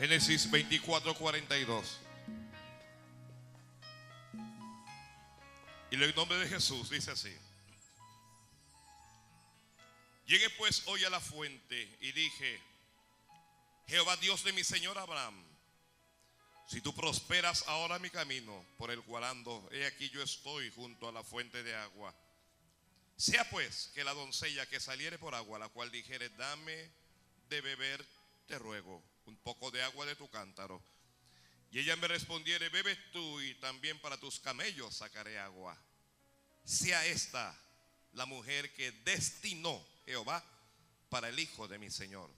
[0.00, 1.98] Génesis 24, 42.
[5.90, 7.36] Y en nombre de Jesús dice así.
[10.26, 12.62] Llegué pues hoy a la fuente y dije,
[13.88, 15.44] Jehová Dios de mi Señor Abraham,
[16.66, 21.10] si tú prosperas ahora mi camino por el cual ando, he aquí yo estoy junto
[21.10, 22.14] a la fuente de agua.
[23.18, 26.90] Sea pues que la doncella que saliere por agua, la cual dijere, dame
[27.50, 28.02] de beber,
[28.46, 30.82] te ruego, un poco de agua de tu cántaro.
[31.70, 35.76] Y ella me respondiere, bebe tú y también para tus camellos sacaré agua.
[36.64, 37.56] Sea esta
[38.12, 40.44] la mujer que destinó Jehová
[41.08, 42.30] para el hijo de mi Señor.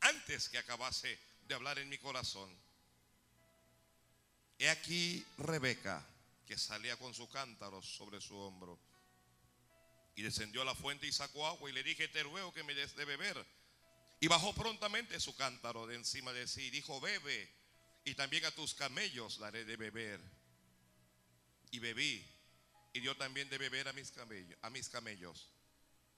[0.00, 2.54] Antes que acabase de hablar en mi corazón,
[4.58, 6.04] He aquí Rebeca,
[6.44, 8.78] que salía con su cántaro sobre su hombro.
[10.16, 12.74] Y descendió a la fuente y sacó agua y le dije, te ruego que me
[12.74, 13.46] des de beber.
[14.20, 17.48] Y bajó prontamente su cántaro de encima de sí y dijo, bebe,
[18.04, 20.20] y también a tus camellos daré de beber.
[21.70, 22.26] Y bebí,
[22.92, 24.58] y dio también de beber a mis camellos.
[24.62, 25.48] A mis camellos.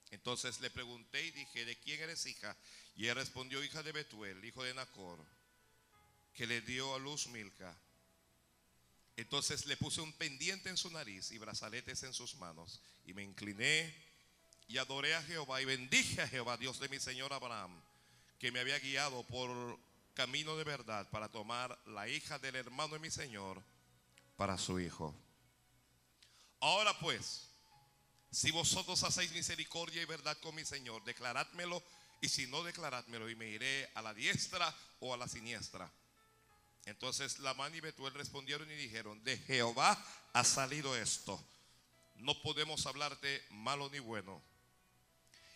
[0.09, 2.57] Entonces le pregunté y dije, ¿de quién eres hija?
[2.95, 5.23] Y él respondió, hija de Betuel, hijo de Nacor,
[6.33, 7.77] que le dio a luz Milca.
[9.15, 12.81] Entonces le puse un pendiente en su nariz y brazaletes en sus manos.
[13.05, 13.93] Y me incliné
[14.67, 17.81] y adoré a Jehová y bendije a Jehová, Dios de mi Señor Abraham,
[18.41, 19.79] que me había guiado por
[20.15, 23.63] camino de verdad para tomar la hija del hermano de mi Señor
[24.35, 25.15] para su hijo.
[26.59, 27.51] Ahora pues,
[28.31, 31.83] si vosotros hacéis misericordia y verdad con mi Señor, declarádmelo,
[32.19, 35.91] y si no, declarádmelo, y me iré a la diestra o a la siniestra.
[36.85, 41.39] Entonces Lamán y Betuel respondieron y dijeron, de Jehová ha salido esto.
[42.15, 44.41] No podemos hablarte malo ni bueno.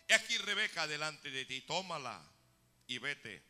[0.06, 2.35] He aquí Rebeca delante de ti, tómala
[2.86, 3.42] y vete.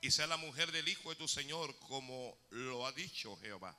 [0.00, 3.76] Y sea la mujer del hijo de tu Señor, como lo ha dicho Jehová.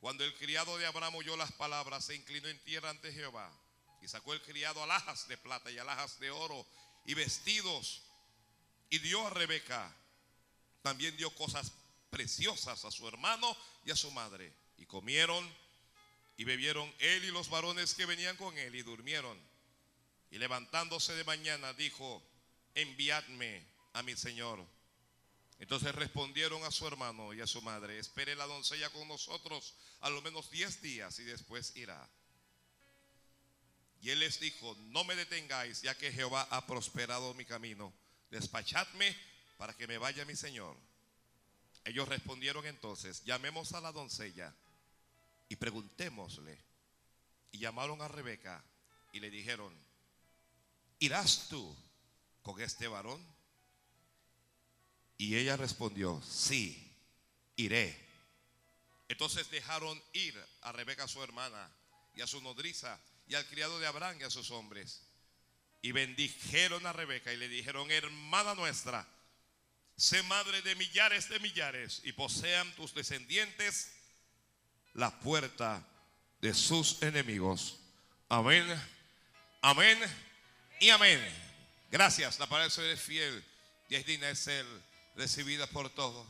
[0.00, 3.50] Cuando el criado de Abraham oyó las palabras, se inclinó en tierra ante Jehová.
[4.02, 6.66] Y sacó el criado alhajas de plata y alhajas de oro
[7.06, 8.02] y vestidos.
[8.90, 9.96] Y dio a Rebeca.
[10.82, 11.72] También dio cosas
[12.10, 14.52] preciosas a su hermano y a su madre.
[14.76, 15.50] Y comieron
[16.36, 19.40] y bebieron él y los varones que venían con él y durmieron.
[20.30, 22.22] Y levantándose de mañana dijo,
[22.74, 24.64] enviadme a mi señor.
[25.58, 30.10] Entonces respondieron a su hermano y a su madre, espere la doncella con nosotros a
[30.10, 32.06] lo menos diez días y después irá.
[34.02, 37.94] Y él les dijo, no me detengáis, ya que Jehová ha prosperado mi camino.
[38.30, 39.16] Despachadme
[39.56, 40.76] para que me vaya mi señor.
[41.84, 44.54] Ellos respondieron entonces, llamemos a la doncella
[45.48, 46.62] y preguntémosle.
[47.52, 48.62] Y llamaron a Rebeca
[49.12, 49.72] y le dijeron,
[50.98, 51.74] ¿irás tú
[52.42, 53.33] con este varón?
[55.16, 56.92] Y ella respondió, sí,
[57.56, 57.98] iré.
[59.08, 61.70] Entonces dejaron ir a Rebeca su hermana
[62.14, 62.98] y a su nodriza
[63.28, 65.02] y al criado de Abraham y a sus hombres.
[65.82, 69.06] Y bendijeron a Rebeca y le dijeron, hermana nuestra,
[69.96, 73.92] sé madre de millares de millares y posean tus descendientes
[74.94, 75.86] la puerta
[76.40, 77.78] de sus enemigos.
[78.28, 78.66] Amén,
[79.60, 79.98] amén
[80.80, 81.20] y amén.
[81.90, 83.44] Gracias, la palabra de fiel
[83.88, 84.66] y es digna de ser
[85.16, 86.26] recibida por todos.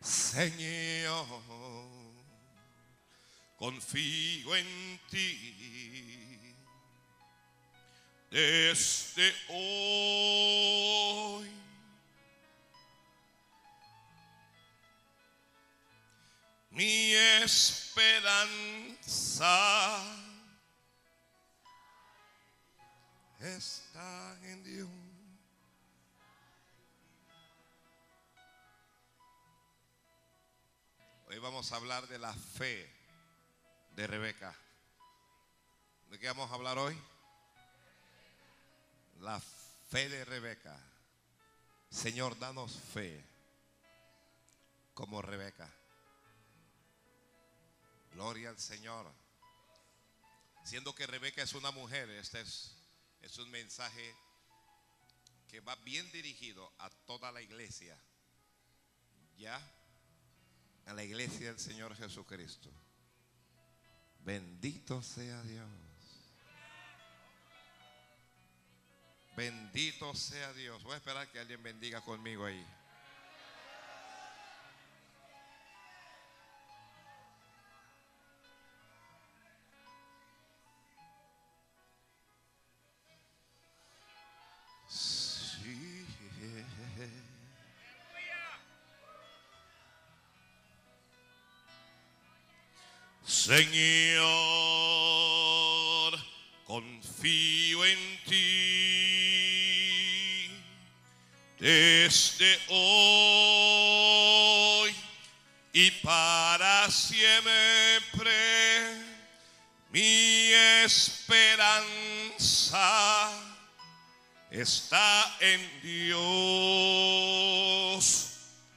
[0.00, 1.26] Señor,
[3.58, 6.54] confío en ti
[8.30, 11.50] desde hoy.
[16.70, 18.30] Mi esperanza
[23.40, 24.99] está en Dios.
[31.30, 32.92] Hoy vamos a hablar de la fe
[33.94, 34.52] de Rebeca.
[36.10, 37.00] ¿De qué vamos a hablar hoy?
[39.20, 40.76] La fe de Rebeca.
[41.88, 43.24] Señor, danos fe
[44.92, 45.72] como Rebeca.
[48.14, 49.06] Gloria al Señor.
[50.64, 52.74] Siendo que Rebeca es una mujer, este es,
[53.22, 54.16] es un mensaje
[55.46, 57.96] que va bien dirigido a toda la iglesia.
[59.38, 59.62] ¿Ya?
[60.86, 62.70] A la iglesia del Señor Jesucristo.
[64.24, 65.68] Bendito sea Dios.
[69.36, 70.82] Bendito sea Dios.
[70.82, 72.66] Voy a esperar que alguien bendiga conmigo ahí.
[93.40, 94.20] Señor,
[96.66, 97.98] confío en
[98.28, 99.40] ti
[101.58, 103.74] desde hoy
[105.72, 108.30] y para siempre.
[109.90, 110.52] Mi
[110.84, 112.12] esperanza
[114.50, 116.20] está en Dios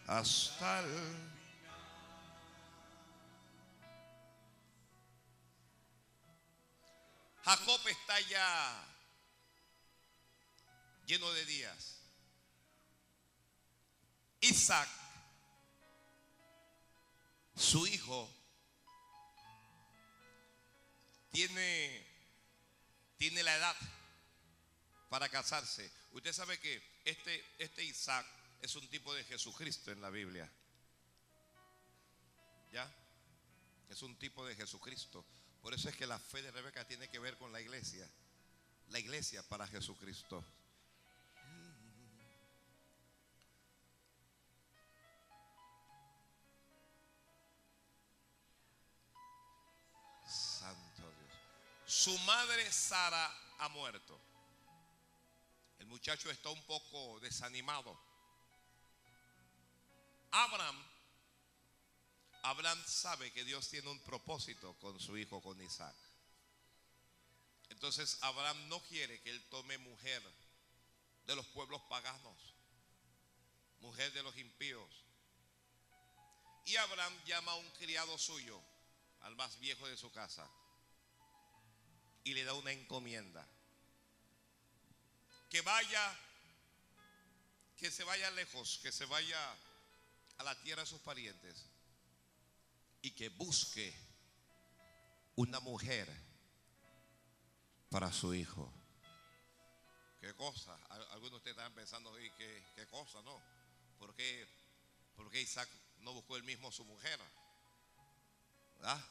[0.08, 1.13] hasta el
[7.44, 8.88] Jacob está ya
[11.06, 12.00] lleno de días.
[14.40, 14.90] Isaac,
[17.56, 18.30] su hijo,
[21.32, 22.06] tiene,
[23.18, 23.76] tiene la edad
[25.10, 25.92] para casarse.
[26.12, 28.26] Usted sabe que este, este Isaac
[28.62, 30.50] es un tipo de Jesucristo en la Biblia.
[32.72, 32.90] ¿Ya?
[33.90, 35.26] Es un tipo de Jesucristo.
[35.64, 38.06] Por eso es que la fe de Rebeca tiene que ver con la iglesia.
[38.90, 40.44] La iglesia para Jesucristo.
[50.28, 51.32] Santo Dios.
[51.86, 54.20] Su madre Sara ha muerto.
[55.80, 57.98] El muchacho está un poco desanimado.
[60.30, 60.93] Abraham
[62.44, 65.96] Abraham sabe que Dios tiene un propósito con su hijo, con Isaac.
[67.70, 70.22] Entonces Abraham no quiere que él tome mujer
[71.26, 72.38] de los pueblos paganos,
[73.80, 74.90] mujer de los impíos.
[76.66, 78.62] Y Abraham llama a un criado suyo,
[79.22, 80.46] al más viejo de su casa,
[82.26, 83.48] y le da una encomienda.
[85.50, 86.20] Que vaya,
[87.78, 89.58] que se vaya lejos, que se vaya
[90.40, 91.73] a la tierra de sus parientes
[93.04, 93.94] y que busque
[95.36, 96.10] una mujer
[97.90, 98.72] para su hijo.
[100.22, 100.74] ¿Qué cosa?
[101.12, 103.22] Algunos de ustedes están pensando, ¿qué, qué cosa?
[103.24, 103.42] No.
[104.00, 104.48] ¿Por qué,
[105.18, 105.70] ¿Por qué Isaac
[106.00, 107.20] no buscó él mismo su mujer?
[108.76, 109.06] ¿Verdad?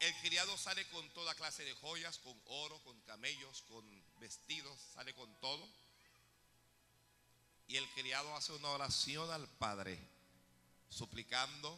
[0.00, 3.84] El criado sale con toda clase de joyas, con oro, con camellos, con
[4.18, 5.68] vestidos, sale con todo.
[7.66, 10.13] Y el criado hace una oración al Padre
[10.94, 11.76] suplicando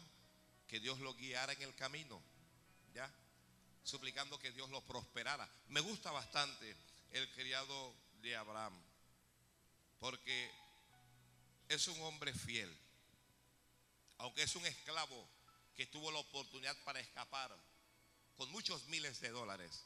[0.68, 2.22] que Dios lo guiara en el camino,
[2.92, 3.10] ¿ya?
[3.82, 5.48] Suplicando que Dios lo prosperara.
[5.68, 6.76] Me gusta bastante
[7.12, 8.78] el criado de Abraham,
[9.98, 10.50] porque
[11.68, 12.76] es un hombre fiel,
[14.18, 15.28] aunque es un esclavo
[15.74, 17.56] que tuvo la oportunidad para escapar
[18.36, 19.84] con muchos miles de dólares.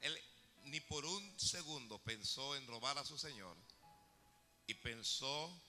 [0.00, 0.18] Él
[0.64, 3.56] ni por un segundo pensó en robar a su Señor
[4.66, 5.62] y pensó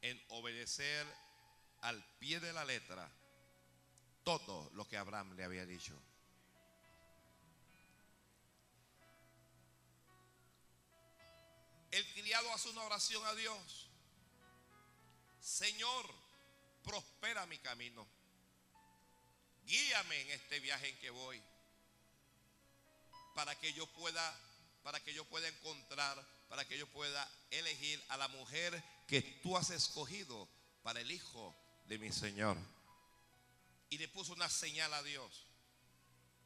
[0.00, 1.06] en obedecer
[1.84, 3.10] al pie de la letra
[4.22, 5.94] todo lo que Abraham le había dicho.
[11.90, 13.90] El criado hace una oración a Dios.
[15.40, 16.06] Señor,
[16.82, 18.06] prospera mi camino.
[19.66, 21.40] Guíame en este viaje en que voy.
[23.34, 24.40] Para que yo pueda,
[24.82, 29.54] para que yo pueda encontrar, para que yo pueda elegir a la mujer que tú
[29.56, 30.48] has escogido
[30.82, 32.56] para el hijo de mi Señor.
[33.90, 35.46] Y le puso una señal a Dios.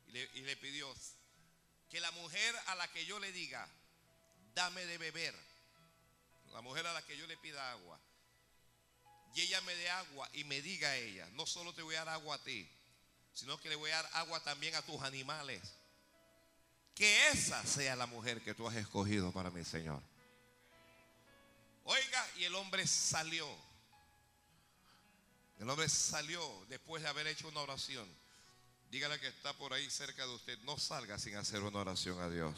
[0.08, 0.92] Y le, pidió
[1.88, 3.68] que la mujer a la que yo le diga,
[4.54, 5.34] dame de beber,
[6.52, 8.00] la mujer a la que yo le pida agua,
[9.34, 12.04] y ella me dé agua y me diga a ella, no solo te voy a
[12.04, 12.68] dar agua a ti,
[13.34, 15.62] sino que le voy a dar agua también a tus animales.
[16.94, 20.02] Que esa sea la mujer que tú has escogido para mi Señor.
[21.84, 23.48] Oiga, y el hombre salió
[25.58, 28.08] el hombre salió después de haber hecho una oración.
[28.90, 30.58] Dígale que está por ahí cerca de usted.
[30.60, 32.54] No salga sin hacer una oración a Dios.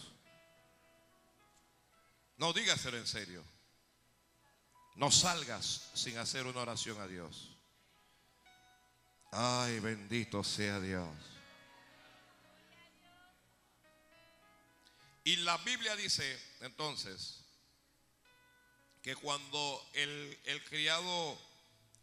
[2.36, 3.42] No, dígaselo en serio.
[4.96, 7.50] No salgas sin hacer una oración a Dios.
[9.32, 11.08] Ay, bendito sea Dios.
[15.24, 17.44] Y la Biblia dice entonces
[19.02, 21.38] que cuando el, el criado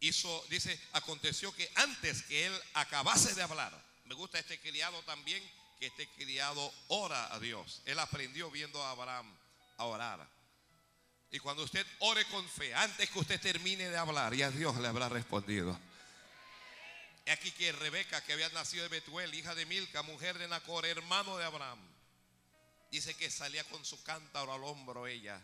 [0.00, 3.72] hizo, dice, aconteció que antes que él acabase de hablar,
[4.04, 5.42] me gusta este criado también,
[5.78, 7.82] que este criado ora a Dios.
[7.84, 9.36] Él aprendió viendo a Abraham
[9.76, 10.28] a orar.
[11.30, 14.88] Y cuando usted ore con fe, antes que usted termine de hablar, ya Dios le
[14.88, 15.78] habrá respondido.
[17.30, 21.36] Aquí que Rebeca, que había nacido de Betuel, hija de Milca, mujer de Nacor, hermano
[21.36, 21.78] de Abraham,
[22.90, 25.38] dice que salía con su cántaro al hombro ella.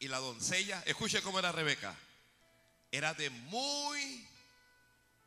[0.00, 1.96] Y la doncella, escuche cómo era Rebeca
[2.92, 4.28] era de muy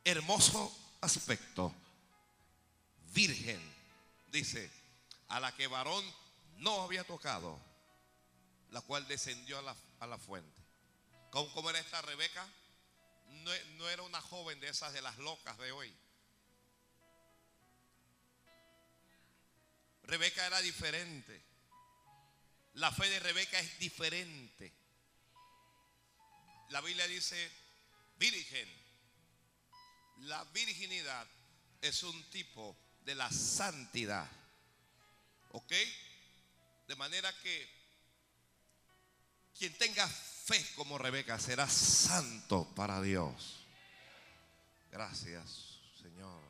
[0.03, 1.73] hermoso aspecto,
[3.11, 3.59] virgen,
[4.31, 4.71] dice,
[5.29, 6.05] a la que varón
[6.57, 7.59] no había tocado,
[8.69, 10.61] la cual descendió a la, a la fuente.
[11.31, 12.47] ¿Cómo, cómo era esta Rebeca?
[13.43, 15.91] No, no era una joven de esas de las locas de hoy.
[20.03, 21.41] Rebeca era diferente.
[22.73, 24.84] La fe de Rebeca es diferente.
[26.69, 27.51] La Biblia dice
[28.17, 28.67] virgen.
[30.21, 31.27] La virginidad
[31.81, 34.29] es un tipo de la santidad.
[35.51, 35.71] ¿Ok?
[36.87, 37.69] De manera que
[39.57, 43.65] quien tenga fe como Rebeca será santo para Dios.
[44.91, 46.41] Gracias, Señor.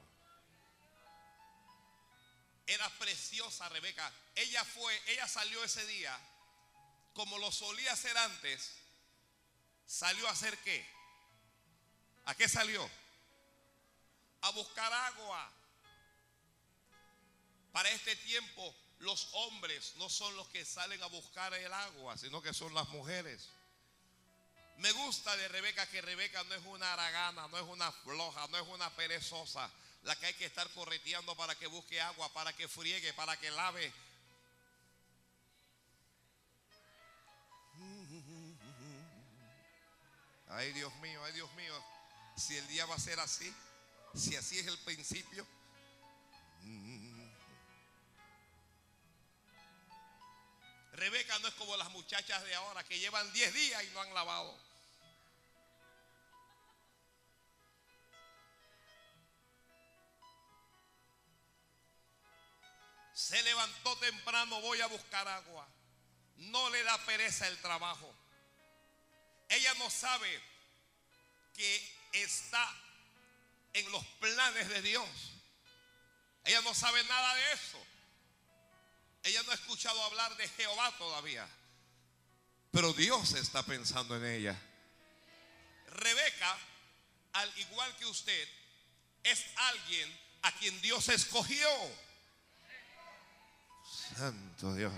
[2.67, 4.11] Era preciosa Rebeca.
[4.35, 6.17] Ella fue, ella salió ese día
[7.13, 8.71] como lo solía hacer antes.
[9.85, 10.85] ¿Salió a hacer qué?
[12.25, 12.89] ¿A qué salió?
[14.41, 15.51] A buscar agua.
[17.71, 22.41] Para este tiempo los hombres no son los que salen a buscar el agua, sino
[22.41, 23.49] que son las mujeres.
[24.77, 28.57] Me gusta de Rebeca que Rebeca no es una aragana, no es una floja, no
[28.57, 29.69] es una perezosa,
[30.03, 33.51] la que hay que estar correteando para que busque agua, para que friegue, para que
[33.51, 33.93] lave.
[40.55, 41.83] Ay Dios mío, ay Dios mío,
[42.37, 43.53] si el día va a ser así,
[44.13, 45.45] si así es el principio.
[50.93, 54.13] Rebeca no es como las muchachas de ahora que llevan 10 días y no han
[54.13, 54.57] lavado.
[63.13, 65.67] Se levantó temprano, voy a buscar agua.
[66.37, 68.24] No le da pereza el trabajo.
[69.55, 70.41] Ella no sabe
[71.53, 72.75] que está
[73.73, 75.07] en los planes de Dios.
[76.43, 77.85] Ella no sabe nada de eso.
[79.23, 81.47] Ella no ha escuchado hablar de Jehová todavía.
[82.71, 84.61] Pero Dios está pensando en ella.
[85.87, 86.57] Rebeca,
[87.33, 88.49] al igual que usted,
[89.23, 91.69] es alguien a quien Dios escogió.
[94.17, 94.93] Santo Dios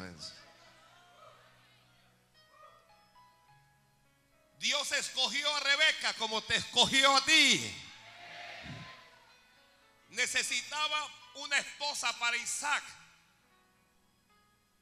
[5.28, 7.76] a Rebeca como te escogió a ti.
[10.10, 12.84] Necesitaba una esposa para Isaac.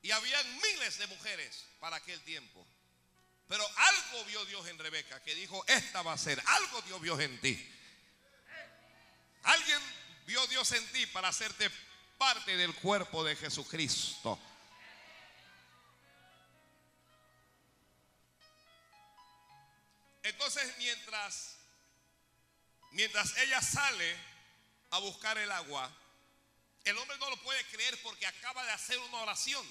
[0.02, 2.66] Y habían miles de mujeres para aquel tiempo.
[3.48, 7.20] Pero algo vio Dios en Rebeca que dijo, esta va a ser, algo Dios vio
[7.20, 7.72] en ti.
[9.44, 9.80] Alguien
[10.26, 11.70] vio Dios en ti para hacerte
[12.18, 14.40] parte del cuerpo de Jesucristo.
[20.26, 21.56] Entonces mientras
[22.92, 24.16] mientras ella sale
[24.92, 25.92] a buscar el agua,
[26.84, 29.66] el hombre no lo puede creer porque acaba de hacer una oración.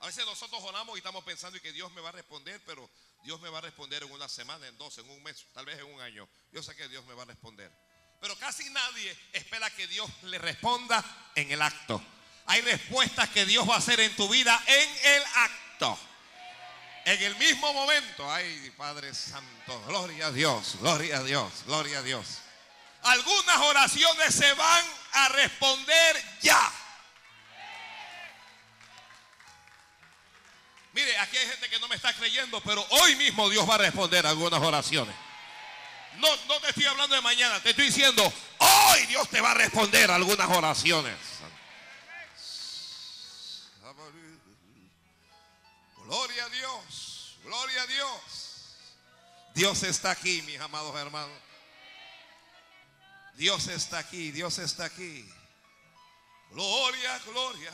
[0.00, 2.88] A veces nosotros oramos y estamos pensando que Dios me va a responder, pero
[3.24, 5.78] Dios me va a responder en una semana, en dos, en un mes, tal vez
[5.78, 6.28] en un año.
[6.52, 7.72] Yo sé que Dios me va a responder.
[8.20, 11.02] Pero casi nadie espera que Dios le responda
[11.34, 12.02] en el acto.
[12.46, 15.98] Hay respuestas que Dios va a hacer en tu vida en el acto.
[17.06, 18.28] En el mismo momento.
[18.30, 22.38] Ay, Padre Santo, gloria a Dios, gloria a Dios, gloria a Dios.
[23.04, 26.72] Algunas oraciones se van a responder ya.
[30.94, 33.78] Mire, aquí hay gente que no me está creyendo, pero hoy mismo Dios va a
[33.78, 35.14] responder algunas oraciones.
[36.16, 39.54] No, no te estoy hablando de mañana, te estoy diciendo, hoy Dios te va a
[39.54, 41.14] responder algunas oraciones.
[46.06, 48.76] Gloria a Dios, gloria a Dios.
[49.54, 51.36] Dios está aquí, mis amados hermanos.
[53.34, 55.28] Dios está aquí, Dios está aquí.
[56.52, 57.72] Gloria, gloria.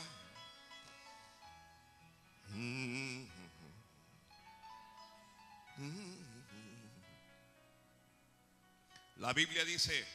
[9.17, 10.07] La Biblia dice,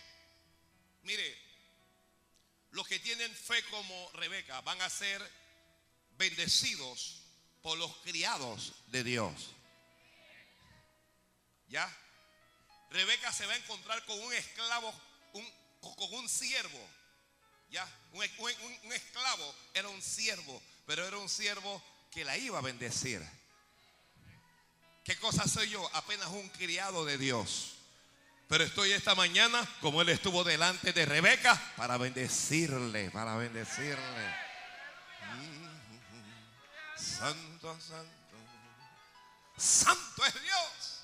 [1.05, 1.39] mire,
[2.73, 5.23] los que tienen fe como Rebeca van a ser
[6.17, 7.28] bendecidos
[7.63, 9.51] por los criados de Dios.
[11.69, 11.91] ¿Ya?
[12.91, 14.93] Rebeca se va a encontrar con un esclavo,
[15.35, 15.47] un,
[15.81, 16.89] con un siervo.
[17.71, 17.87] ¿Ya?
[18.13, 22.63] Un, un- un esclavo era un siervo, pero era un siervo que la iba a
[22.63, 23.23] bendecir.
[25.05, 25.89] ¿Qué cosa soy yo?
[25.95, 27.75] Apenas un criado de Dios.
[28.49, 34.48] Pero estoy esta mañana como él estuvo delante de Rebeca para bendecirle, para bendecirle.
[37.19, 38.37] Santo, santo.
[39.57, 41.03] Santo es Dios.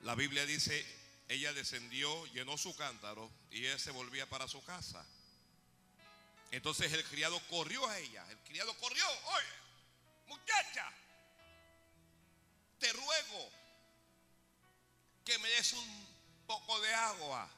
[0.00, 0.84] La Biblia dice,
[1.28, 5.06] ella descendió, llenó su cántaro y él se volvía para su casa.
[6.50, 8.26] Entonces el criado corrió a ella.
[8.28, 9.04] El criado corrió.
[9.06, 9.46] Oye,
[10.26, 10.92] muchacha,
[12.80, 13.52] te ruego
[15.24, 16.08] que me des un
[16.44, 17.48] poco de agua.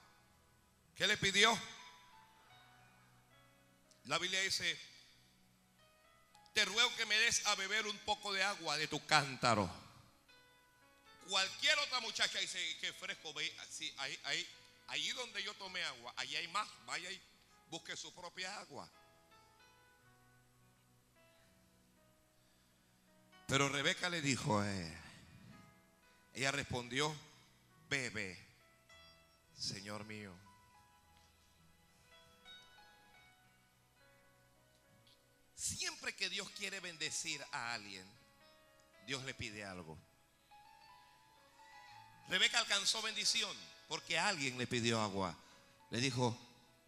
[1.00, 1.58] ¿Qué le pidió?
[4.04, 4.78] La Biblia dice,
[6.52, 9.70] te ruego que me des a beber un poco de agua de tu cántaro.
[11.26, 14.46] Cualquier otra muchacha dice, que fresco, ve, sí, ahí, ahí,
[14.88, 17.18] ahí donde yo tomé agua, ahí hay más, vaya y
[17.70, 18.86] busque su propia agua.
[23.48, 24.98] Pero Rebeca le dijo, eh,
[26.34, 27.16] ella respondió,
[27.88, 28.38] bebe,
[29.58, 30.49] Señor mío.
[35.76, 38.04] Siempre que Dios quiere bendecir a alguien,
[39.06, 39.96] Dios le pide algo.
[42.28, 43.56] Rebeca alcanzó bendición
[43.88, 45.36] porque alguien le pidió agua.
[45.90, 46.36] Le dijo,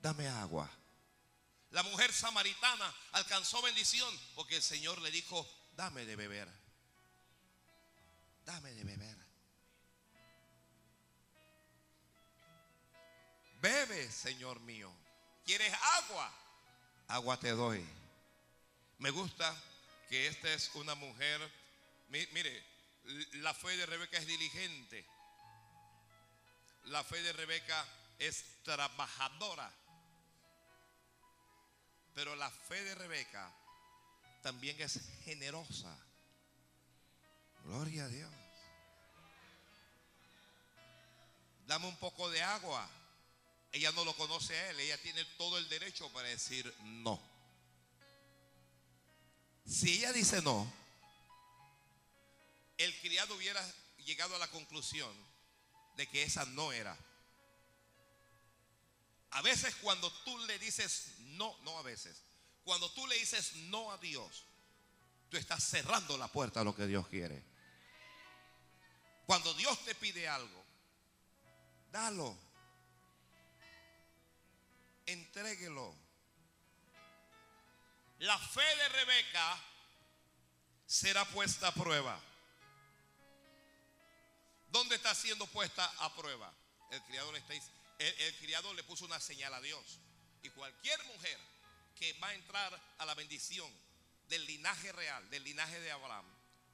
[0.00, 0.68] dame agua.
[1.70, 6.48] La mujer samaritana alcanzó bendición porque el Señor le dijo, dame de beber.
[8.44, 9.16] Dame de beber.
[13.60, 14.92] Bebe, Señor mío.
[15.44, 16.32] ¿Quieres agua?
[17.06, 18.01] Agua te doy.
[19.02, 19.52] Me gusta
[20.08, 21.40] que esta es una mujer,
[22.08, 22.64] mire,
[23.32, 25.04] la fe de Rebeca es diligente.
[26.84, 27.84] La fe de Rebeca
[28.20, 29.72] es trabajadora.
[32.14, 33.52] Pero la fe de Rebeca
[34.40, 35.98] también es generosa.
[37.64, 38.32] Gloria a Dios.
[41.66, 42.88] Dame un poco de agua.
[43.72, 44.78] Ella no lo conoce a él.
[44.78, 47.31] Ella tiene todo el derecho para decir no.
[49.64, 50.70] Si ella dice no,
[52.78, 53.64] el criado hubiera
[54.04, 55.14] llegado a la conclusión
[55.96, 56.96] de que esa no era.
[59.30, 62.22] A veces cuando tú le dices no, no a veces,
[62.64, 64.44] cuando tú le dices no a Dios,
[65.30, 67.42] tú estás cerrando la puerta a lo que Dios quiere.
[69.26, 70.64] Cuando Dios te pide algo,
[71.90, 72.36] dalo.
[75.06, 76.01] Entréguelo.
[78.22, 79.58] La fe de Rebeca
[80.86, 82.20] será puesta a prueba.
[84.68, 86.54] ¿Dónde está siendo puesta a prueba?
[86.92, 87.52] El criado le, está,
[87.98, 89.98] el le puso una señal a Dios.
[90.40, 91.36] Y cualquier mujer
[91.96, 93.68] que va a entrar a la bendición
[94.28, 96.26] del linaje real, del linaje de Abraham,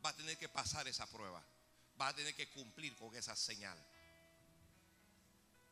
[0.04, 1.42] va a tener que pasar esa prueba.
[1.98, 3.82] Va a tener que cumplir con esa señal.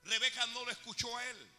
[0.04, 1.55] Rebeca no lo escuchó a él.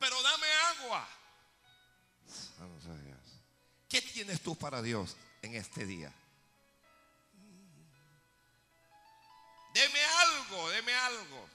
[0.00, 0.46] Pero dame
[0.78, 1.08] agua.
[3.88, 6.12] ¿Qué tienes tú para Dios en este día?
[9.74, 11.48] Deme algo, deme algo.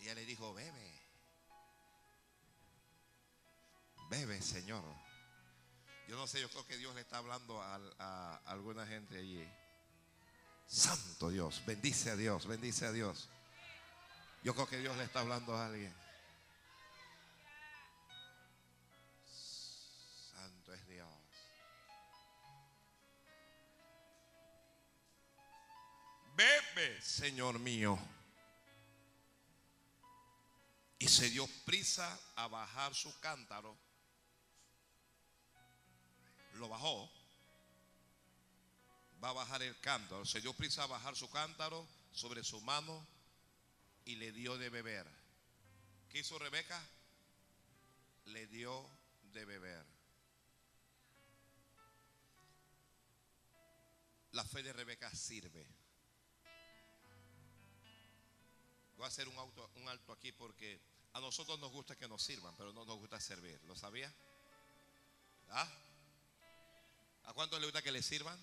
[0.00, 1.00] Y ella le dijo, bebe.
[4.10, 4.82] Bebe, Señor.
[6.08, 9.48] Yo no sé, yo creo que Dios le está hablando a, a alguna gente allí.
[10.66, 13.28] Santo Dios, bendice a Dios, bendice a Dios.
[14.42, 15.99] Yo creo que Dios le está hablando a alguien.
[26.40, 27.98] Bebe, Señor mío.
[30.98, 33.76] Y se dio prisa a bajar su cántaro.
[36.54, 37.10] Lo bajó.
[39.22, 40.24] Va a bajar el cántaro.
[40.24, 43.06] Se dio prisa a bajar su cántaro sobre su mano
[44.06, 45.06] y le dio de beber.
[46.08, 46.82] ¿Qué hizo Rebeca?
[48.24, 48.88] Le dio
[49.34, 49.84] de beber.
[54.32, 55.79] La fe de Rebeca sirve.
[59.00, 60.78] Voy a hacer un, auto, un alto aquí porque
[61.14, 63.58] a nosotros nos gusta que nos sirvan, pero no nos gusta servir.
[63.64, 64.12] ¿Lo sabía?
[65.48, 65.66] ¿Ah?
[67.24, 68.38] ¿A cuánto le gusta que le sirvan?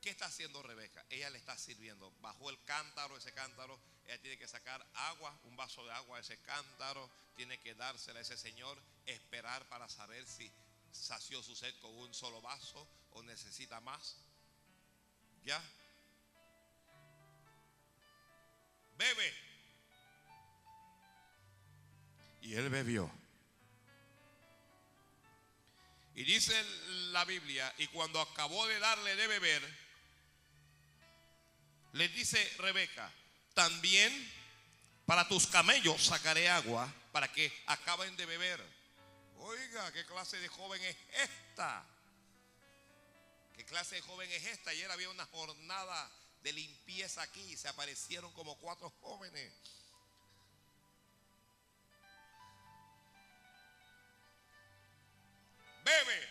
[0.00, 1.04] ¿Qué está haciendo Rebeca?
[1.10, 2.10] Ella le está sirviendo.
[2.22, 3.78] Bajó el cántaro, ese cántaro.
[4.06, 7.10] Ella tiene que sacar agua, un vaso de agua a ese cántaro.
[7.36, 8.82] Tiene que dársela a ese señor.
[9.04, 10.50] Esperar para saber si
[10.92, 14.16] sació su sed con un solo vaso o necesita más.
[15.44, 15.62] ¿Ya?
[18.98, 19.34] Bebe.
[22.42, 23.10] Y él bebió.
[26.14, 26.54] Y dice
[27.12, 29.62] la Biblia, y cuando acabó de darle de beber,
[31.92, 33.10] le dice Rebeca,
[33.54, 34.32] también
[35.04, 38.62] para tus camellos sacaré agua para que acaben de beber.
[39.38, 41.84] Oiga, ¿qué clase de joven es esta?
[43.56, 44.70] ¿qué clase de joven es esta?
[44.70, 46.10] Ayer había una jornada
[46.46, 49.52] de limpieza aquí se aparecieron como cuatro jóvenes.
[55.82, 56.28] Bebe.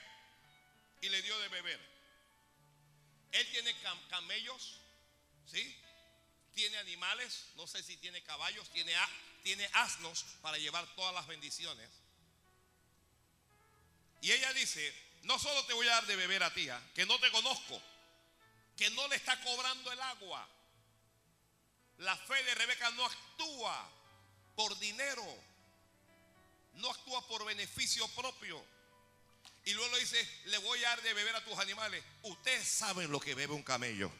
[1.01, 1.79] Y le dio de beber.
[3.33, 3.75] Él tiene
[4.09, 4.79] camellos,
[5.51, 5.77] ¿sí?
[6.53, 8.93] Tiene animales, no sé si tiene caballos, tiene,
[9.43, 11.89] tiene asnos para llevar todas las bendiciones.
[14.21, 16.81] Y ella dice, no solo te voy a dar de beber a ti, ¿ah?
[16.93, 17.81] que no te conozco,
[18.75, 20.47] que no le está cobrando el agua.
[21.97, 23.89] La fe de Rebeca no actúa
[24.55, 25.25] por dinero,
[26.75, 28.63] no actúa por beneficio propio.
[29.63, 32.03] Y luego le dice, le voy a dar de beber a tus animales.
[32.23, 34.11] Ustedes saben lo que bebe un camello.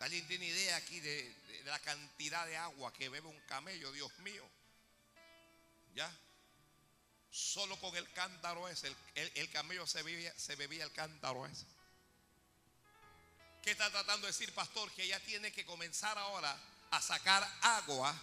[0.00, 3.92] ¿Alguien tiene idea aquí de, la cantidad de agua que bebe un camello?
[3.92, 4.46] Dios mío.
[5.94, 6.14] ¿Ya?
[7.30, 11.64] Solo con el cántaro ese, el, camello se bebía, se bebía el cántaro ese.
[13.64, 14.92] ¿Qué está tratando de decir, pastor?
[14.92, 16.54] Que ella tiene que comenzar ahora
[16.90, 18.14] a sacar agua,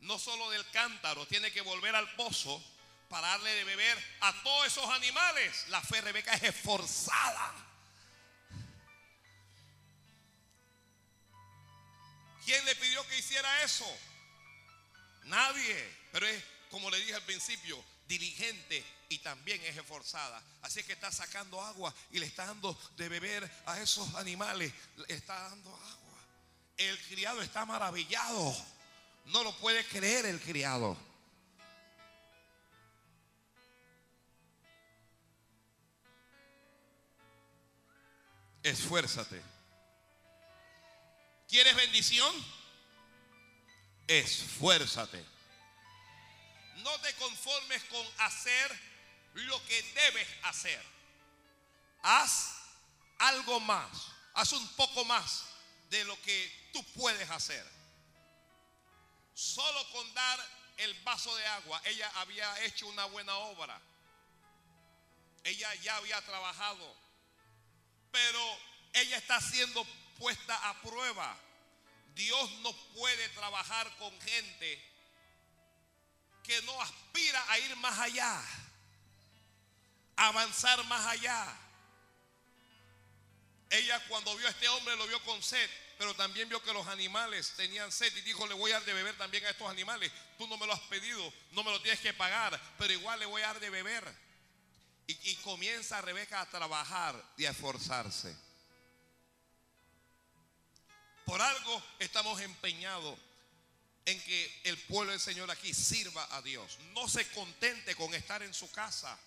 [0.00, 2.62] no solo del cántaro, tiene que volver al pozo
[3.08, 5.68] para darle de beber a todos esos animales.
[5.68, 7.54] La fe Rebeca es esforzada.
[12.44, 13.90] ¿Quién le pidió que hiciera eso?
[15.22, 15.96] Nadie.
[16.12, 20.42] Pero es como le dije al principio, diligente y también es esforzada.
[20.62, 24.72] Así que está sacando agua y le está dando de beber a esos animales.
[24.96, 26.18] Le está dando agua.
[26.76, 28.56] El criado está maravillado.
[29.26, 30.96] No lo puede creer el criado.
[38.62, 39.42] Esfuérzate.
[41.48, 42.34] ¿Quieres bendición?
[44.06, 45.22] Esfuérzate.
[46.82, 48.93] No te conformes con hacer
[49.34, 50.82] lo que debes hacer.
[52.02, 52.56] Haz
[53.18, 53.88] algo más.
[54.34, 55.44] Haz un poco más
[55.90, 57.64] de lo que tú puedes hacer.
[59.34, 60.40] Solo con dar
[60.76, 63.80] el vaso de agua, ella había hecho una buena obra.
[65.44, 66.96] Ella ya había trabajado.
[68.10, 68.58] Pero
[68.92, 69.84] ella está siendo
[70.18, 71.36] puesta a prueba.
[72.14, 74.94] Dios no puede trabajar con gente
[76.44, 78.42] que no aspira a ir más allá,
[80.16, 81.56] avanzar más allá.
[83.70, 86.86] Ella cuando vio a este hombre lo vio con sed, pero también vio que los
[86.86, 90.12] animales tenían sed y dijo, le voy a dar de beber también a estos animales.
[90.38, 93.26] Tú no me lo has pedido, no me lo tienes que pagar, pero igual le
[93.26, 94.24] voy a dar de beber.
[95.06, 98.34] Y, y comienza Rebeca a trabajar y a esforzarse.
[101.24, 103.18] Por algo estamos empeñados
[104.04, 106.78] en que el pueblo del Señor aquí sirva a Dios.
[106.92, 109.18] No se contente con estar en su casa.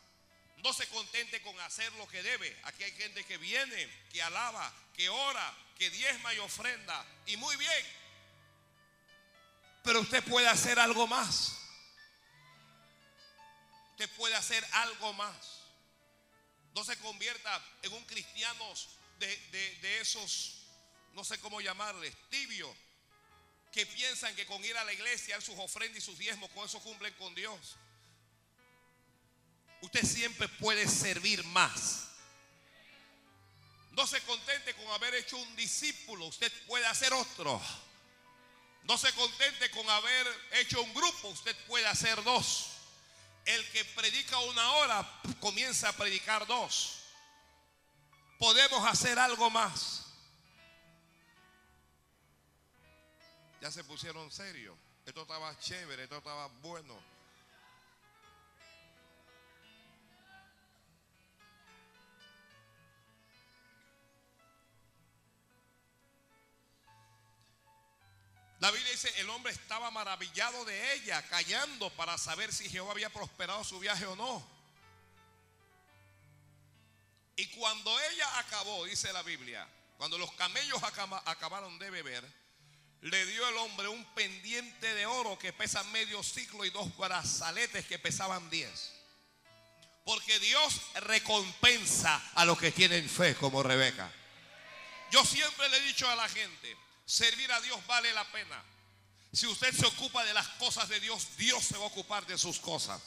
[0.57, 2.55] No se contente con hacer lo que debe.
[2.63, 7.05] Aquí hay gente que viene, que alaba, que ora, que diezma y ofrenda.
[7.27, 7.85] Y muy bien.
[9.83, 11.57] Pero usted puede hacer algo más.
[13.91, 15.61] Usted puede hacer algo más.
[16.73, 18.73] No se convierta en un cristiano
[19.19, 19.27] de,
[19.81, 20.67] de esos,
[21.13, 22.75] no sé cómo llamarles, tibios
[23.71, 26.79] que piensan que con ir a la iglesia, sus ofrendas y sus diezmos, con eso
[26.79, 27.77] cumplen con Dios.
[29.81, 32.07] Usted siempre puede servir más.
[33.91, 37.61] No se contente con haber hecho un discípulo, usted puede hacer otro.
[38.83, 42.67] No se contente con haber hecho un grupo, usted puede hacer dos.
[43.45, 46.99] El que predica una hora comienza a predicar dos.
[48.37, 50.07] Podemos hacer algo más.
[53.61, 54.77] ya se pusieron serios.
[55.05, 56.97] Esto estaba chévere, esto estaba bueno.
[68.59, 73.09] La Biblia dice, el hombre estaba maravillado de ella, callando para saber si Jehová había
[73.09, 74.57] prosperado su viaje o no.
[77.35, 79.67] Y cuando ella acabó, dice la Biblia,
[79.97, 82.23] cuando los camellos acabaron de beber,
[83.01, 87.85] le dio el hombre un pendiente de oro que pesa medio ciclo y dos brazaletes
[87.85, 88.91] que pesaban diez.
[90.03, 94.11] Porque Dios recompensa a los que tienen fe como Rebeca.
[95.11, 96.75] Yo siempre le he dicho a la gente,
[97.07, 98.63] servir a Dios vale la pena.
[99.33, 102.37] Si usted se ocupa de las cosas de Dios, Dios se va a ocupar de
[102.37, 103.01] sus cosas.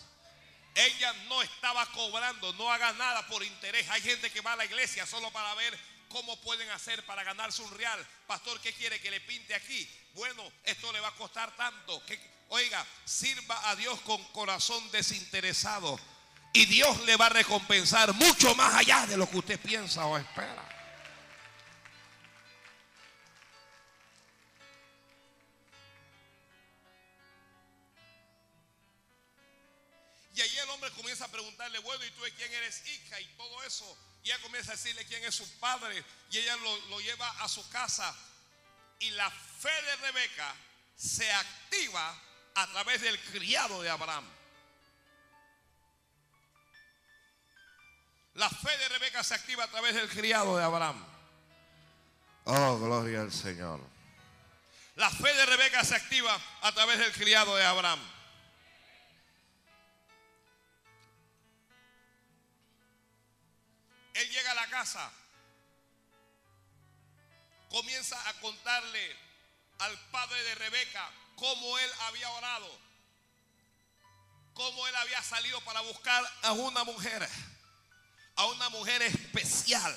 [0.75, 3.89] Ella no estaba cobrando, no haga nada por interés.
[3.91, 5.79] Hay gente que va a la iglesia solo para ver
[6.11, 8.05] ¿Cómo pueden hacer para ganarse un real?
[8.27, 9.89] Pastor, ¿qué quiere que le pinte aquí?
[10.15, 12.05] Bueno, esto le va a costar tanto.
[12.05, 16.01] Que, oiga, sirva a Dios con corazón desinteresado.
[16.53, 20.19] Y Dios le va a recompensar mucho más allá de lo que usted piensa o
[20.19, 20.80] espera.
[31.61, 33.21] Preguntarle, bueno, ¿y tú de quién eres hija?
[33.21, 33.99] Y todo eso.
[34.23, 36.03] Y ella comienza a decirle quién es su padre.
[36.31, 38.15] Y ella lo, lo lleva a su casa.
[38.99, 40.55] Y la fe de Rebeca
[40.97, 42.19] se activa
[42.55, 44.25] a través del criado de Abraham.
[48.35, 51.05] La fe de Rebeca se activa a través del criado de Abraham.
[52.45, 53.81] Oh, gloria al Señor.
[54.97, 58.01] La fe de Rebeca se activa a través del criado de Abraham.
[64.15, 65.11] Él llega a la casa,
[67.69, 69.17] comienza a contarle
[69.79, 72.79] al padre de Rebeca cómo él había orado,
[74.53, 77.27] cómo él había salido para buscar a una mujer,
[78.37, 79.97] a una mujer especial.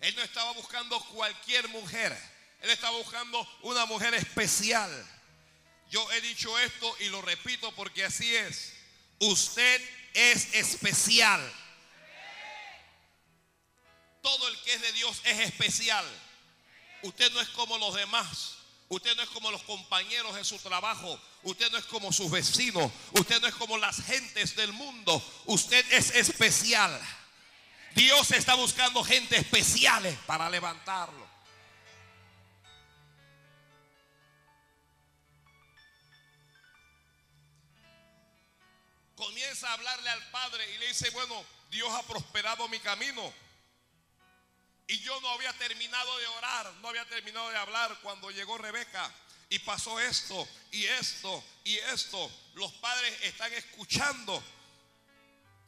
[0.00, 2.16] Él no estaba buscando cualquier mujer,
[2.60, 4.90] él estaba buscando una mujer especial.
[5.90, 8.74] Yo he dicho esto y lo repito porque así es.
[9.18, 9.82] Usted
[10.14, 11.40] es especial.
[14.22, 16.04] Todo el que es de Dios es especial.
[17.02, 18.56] Usted no es como los demás.
[18.88, 21.20] Usted no es como los compañeros de su trabajo.
[21.44, 22.90] Usted no es como sus vecinos.
[23.12, 25.22] Usted no es como las gentes del mundo.
[25.46, 27.00] Usted es especial.
[27.94, 31.28] Dios está buscando gente especiales para levantarlo.
[39.14, 43.32] Comienza a hablarle al Padre y le dice, bueno, Dios ha prosperado mi camino.
[44.90, 49.08] Y yo no había terminado de orar, no había terminado de hablar cuando llegó Rebeca.
[49.48, 52.28] Y pasó esto, y esto, y esto.
[52.54, 54.42] Los padres están escuchando,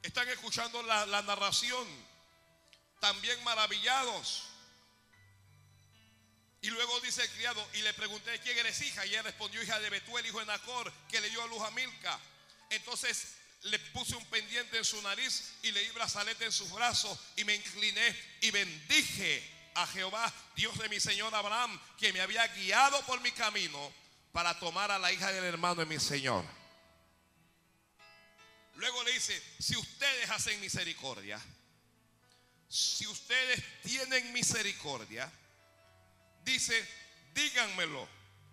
[0.03, 1.87] están escuchando la, narración,
[2.99, 4.49] también maravillados.
[6.61, 9.07] Y luego dice el criado, y le pregunté, ¿quién eres hija?
[9.07, 11.71] Y él respondió, hija de Betuel, hijo de Nacor, que le dio a luz a
[11.71, 12.19] Milca.
[12.71, 17.19] Entonces le puse un pendiente en su nariz y le di brazalete en sus brazos
[17.37, 22.47] y me incliné y bendije a Jehová, Dios de mi Señor Abraham, que me había
[22.49, 23.93] guiado por mi camino
[24.33, 26.45] para tomar a la hija del hermano de mi Señor.
[28.77, 31.41] Luego le dice, si ustedes hacen misericordia,
[32.69, 35.31] si ustedes tienen misericordia,
[36.43, 36.89] dice,
[37.35, 38.09] díganmelo,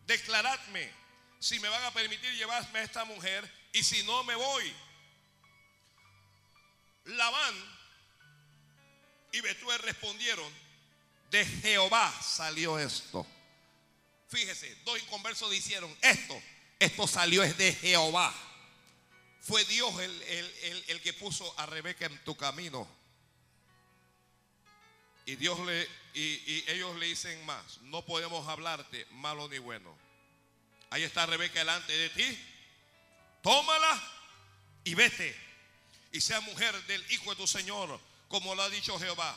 [0.06, 0.91] declaradme
[1.39, 4.76] si me van a permitir llevarme a esta mujer y si no me voy.
[7.17, 7.56] Labán
[9.32, 10.52] y Betuel respondieron,
[11.30, 13.26] de Jehová salió esto.
[14.28, 16.41] Fíjese, dos inconversos dijeron, esto,
[16.80, 18.34] esto salió es de Jehová.
[19.41, 22.88] Fue Dios el, el, el, que puso a Rebeca en tu camino.
[25.26, 29.95] Y Dios le, y, y ellos le dicen más, no podemos hablarte malo ni bueno.
[30.89, 32.45] Ahí está Rebeca delante de ti.
[33.41, 34.02] Tómala
[34.84, 35.48] y vete
[36.12, 39.36] y sea mujer del hijo de tu Señor, como lo ha dicho Jehová.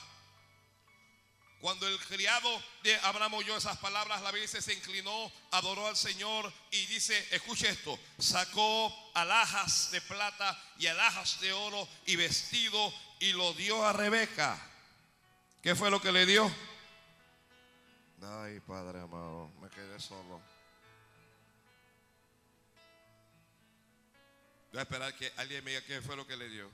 [1.60, 6.52] Cuando el criado de Abraham oyó esas palabras, la Biblia se inclinó, adoró al Señor
[6.72, 13.32] y dice, escuche esto, sacó alhajas de plata y alhajas de oro y vestido y
[13.32, 14.60] lo dio a Rebeca.
[15.62, 16.52] ¿Qué fue lo que le dio?
[18.20, 20.40] Ay, Padre amado, me quedé solo.
[24.72, 26.70] Voy a esperar que alguien me diga qué fue lo que le dio.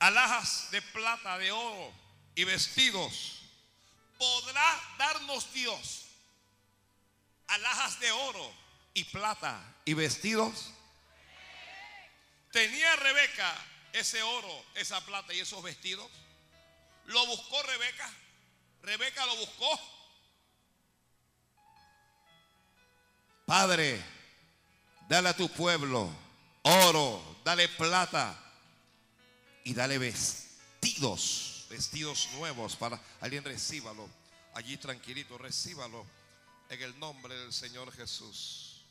[0.00, 1.92] Alhajas de plata, de oro
[2.34, 3.42] y vestidos.
[4.18, 6.06] ¿Podrá darnos Dios
[7.46, 8.52] alhajas de oro
[8.94, 10.72] y plata y vestidos?
[12.50, 13.54] ¿Tenía Rebeca
[13.92, 16.10] ese oro, esa plata y esos vestidos?
[17.06, 18.10] ¿Lo buscó Rebeca?
[18.82, 19.80] ¿Rebeca lo buscó?
[23.46, 24.17] Padre,
[25.08, 26.14] Dale a tu pueblo
[26.62, 28.38] oro, dale plata
[29.64, 34.06] y dale vestidos, vestidos nuevos para alguien recíbalo.
[34.54, 36.04] Allí tranquilito, recíbalo
[36.68, 38.84] en el nombre del Señor Jesús.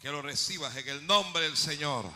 [0.00, 2.10] Que lo recibas en el nombre del Señor.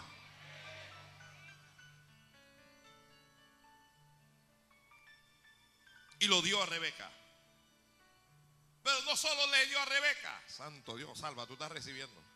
[6.18, 7.08] Y lo dio a Rebeca.
[8.82, 10.42] Pero no solo le dio a Rebeca.
[10.48, 12.33] Santo Dios, salva, tú estás recibiendo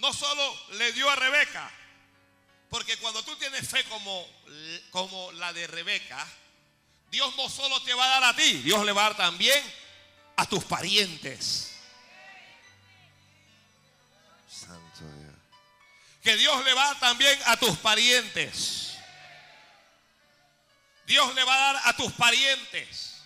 [0.00, 1.70] no solo le dio a Rebeca,
[2.70, 4.26] porque cuando tú tienes fe como,
[4.90, 6.26] como la de Rebeca,
[7.10, 9.62] Dios no solo te va a dar a ti, Dios le va a dar también
[10.36, 11.72] a tus parientes.
[14.48, 15.34] Santo Dios.
[16.22, 18.94] que Dios le va a dar también a tus parientes.
[21.06, 23.16] Dios le va a dar a tus parientes.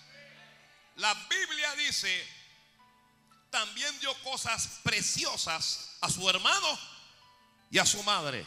[0.97, 2.27] La Biblia dice,
[3.51, 6.79] también dio cosas preciosas a su hermano
[7.71, 8.45] y a su madre.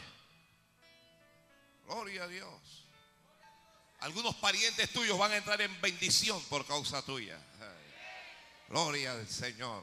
[1.86, 2.52] Gloria a Dios.
[4.00, 7.36] Algunos parientes tuyos van a entrar en bendición por causa tuya.
[8.68, 9.82] Gloria al Señor.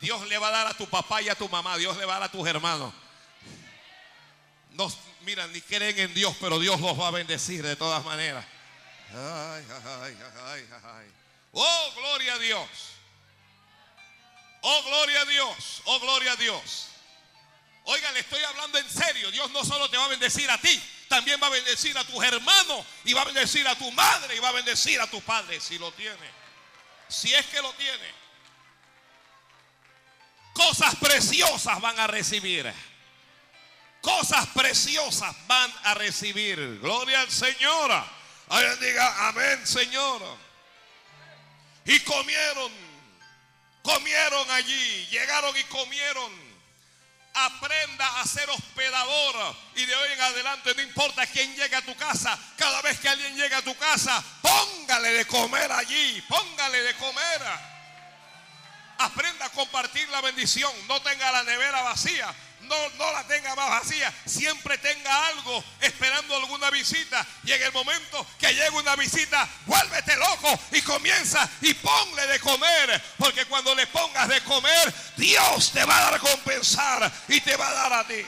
[0.00, 1.76] Dios le va a dar a tu papá y a tu mamá.
[1.78, 2.94] Dios le va a dar a tus hermanos.
[4.70, 4.90] No
[5.22, 8.46] miran ni creen en Dios, pero Dios los va a bendecir de todas maneras.
[9.12, 11.12] Ay, ay, ay, ay.
[11.52, 12.68] Oh, gloria a Dios.
[14.62, 15.82] Oh, gloria a Dios.
[15.86, 16.90] Oh, gloria a Dios.
[17.92, 19.32] Oiga, le estoy hablando en serio.
[19.32, 22.22] Dios no solo te va a bendecir a ti, también va a bendecir a tus
[22.22, 25.58] hermanos y va a bendecir a tu madre y va a bendecir a tu padre
[25.58, 26.30] si lo tiene.
[27.08, 28.14] Si es que lo tiene.
[30.52, 32.72] Cosas preciosas van a recibir.
[34.00, 36.78] Cosas preciosas van a recibir.
[36.78, 37.90] Gloria al Señor.
[38.50, 40.22] Alguien diga amén, Señor.
[41.86, 42.70] Y comieron,
[43.82, 46.49] comieron allí, llegaron y comieron.
[47.32, 49.56] Aprenda a ser hospedador.
[49.76, 53.08] Y de hoy en adelante no importa quién llegue a tu casa, cada vez que
[53.08, 57.42] alguien llega a tu casa, póngale de comer allí, póngale de comer.
[58.98, 63.70] Aprenda a compartir la bendición, no tenga la nevera vacía, no, no la tenga más
[63.70, 64.12] vacía.
[64.24, 67.26] Siempre tenga algo esperando alguna visita.
[67.44, 72.40] Y en el momento que llegue una visita, vuélvete loco y comienza y ponle de
[72.40, 73.02] comer.
[73.18, 77.68] Porque cuando le pongas de comer, Dios te va a dar compensar y te va
[77.68, 78.24] a dar a ti.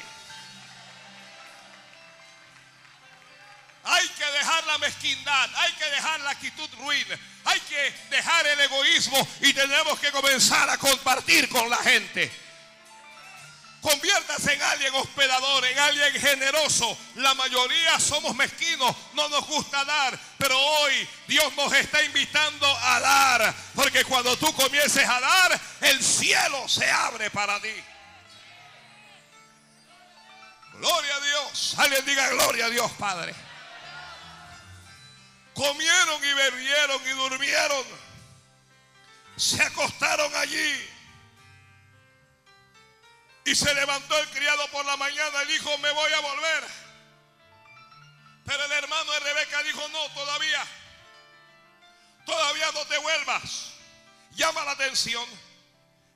[3.84, 7.04] Hay que dejar la mezquindad, hay que dejar la actitud ruin,
[7.44, 12.30] hay que dejar el egoísmo y tenemos que comenzar a compartir con la gente.
[13.82, 16.96] Conviértase en alguien hospedador, en alguien generoso.
[17.16, 23.00] La mayoría somos mezquinos, no nos gusta dar, pero hoy Dios nos está invitando a
[23.00, 27.74] dar, porque cuando tú comiences a dar, el cielo se abre para ti.
[30.74, 31.74] Gloria a Dios.
[31.78, 33.34] Alguien diga gloria a Dios, Padre.
[35.54, 37.84] Comieron y bebieron y durmieron.
[39.36, 40.88] Se acostaron allí.
[43.44, 46.64] Y se levantó el criado por la mañana y dijo, me voy a volver.
[48.44, 50.64] Pero el hermano de Rebeca dijo, no, todavía.
[52.24, 53.72] Todavía no te vuelvas.
[54.32, 55.26] Llama la atención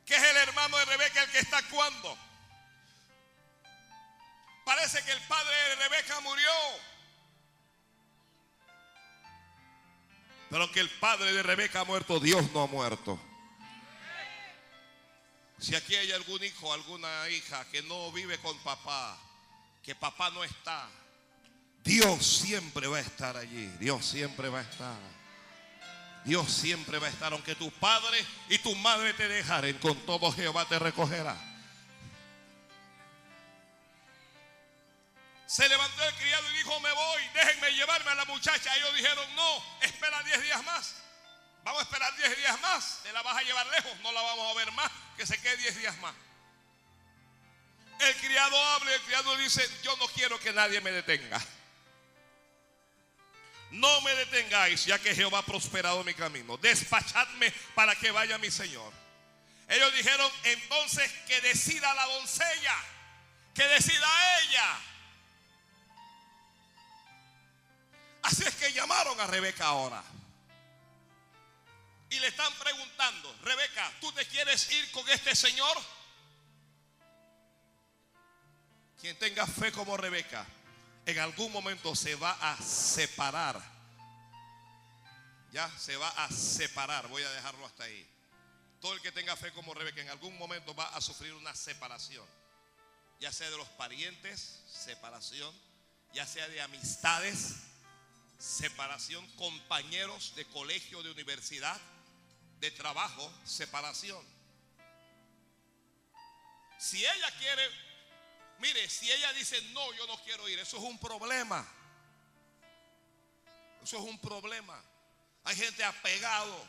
[0.06, 2.16] que es el hermano de Rebeca el que está actuando.
[4.64, 6.50] Parece que el padre de Rebeca murió.
[10.48, 13.20] Pero que el padre de Rebeca ha muerto, Dios no ha muerto.
[15.58, 19.18] Si aquí hay algún hijo, alguna hija que no vive con papá,
[19.82, 20.88] que papá no está,
[21.86, 23.66] Dios siempre va a estar allí.
[23.78, 24.98] Dios siempre va a estar.
[26.24, 27.32] Dios siempre va a estar.
[27.32, 31.36] Aunque tu padre y tu madre te dejaren, con todo Jehová te recogerá.
[35.46, 38.76] Se levantó el criado y dijo, me voy, déjenme llevarme a la muchacha.
[38.76, 40.96] Ellos dijeron, no, espera 10 días más.
[41.66, 43.00] Vamos a esperar 10 días más.
[43.02, 44.88] Te la vas a llevar lejos, no la vamos a ver más.
[45.16, 46.14] Que se quede 10 días más.
[47.98, 51.44] El criado habla y el criado dice, yo no quiero que nadie me detenga.
[53.72, 56.56] No me detengáis, ya que Jehová ha prosperado mi camino.
[56.56, 58.92] Despachadme para que vaya mi Señor.
[59.68, 62.76] Ellos dijeron entonces que decida la doncella,
[63.52, 64.06] que decida
[64.42, 64.78] ella.
[68.22, 70.04] Así es que llamaron a Rebeca ahora.
[72.10, 75.76] Y le están preguntando, Rebeca, ¿tú te quieres ir con este señor?
[79.00, 80.46] Quien tenga fe como Rebeca,
[81.04, 83.60] en algún momento se va a separar.
[85.52, 87.08] Ya se va a separar.
[87.08, 88.06] Voy a dejarlo hasta ahí.
[88.80, 92.26] Todo el que tenga fe como Rebeca en algún momento va a sufrir una separación.
[93.18, 95.52] Ya sea de los parientes, separación.
[96.12, 97.56] Ya sea de amistades,
[98.38, 99.26] separación.
[99.32, 101.80] Compañeros de colegio, de universidad
[102.60, 104.24] de trabajo, separación.
[106.78, 107.68] Si ella quiere,
[108.58, 111.66] mire, si ella dice, no, yo no quiero ir, eso es un problema.
[113.82, 114.82] Eso es un problema.
[115.44, 116.66] Hay gente apegado.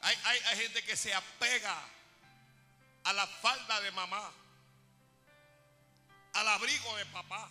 [0.00, 1.76] Hay, hay, hay gente que se apega
[3.04, 4.32] a la falda de mamá,
[6.34, 7.50] al abrigo de papá.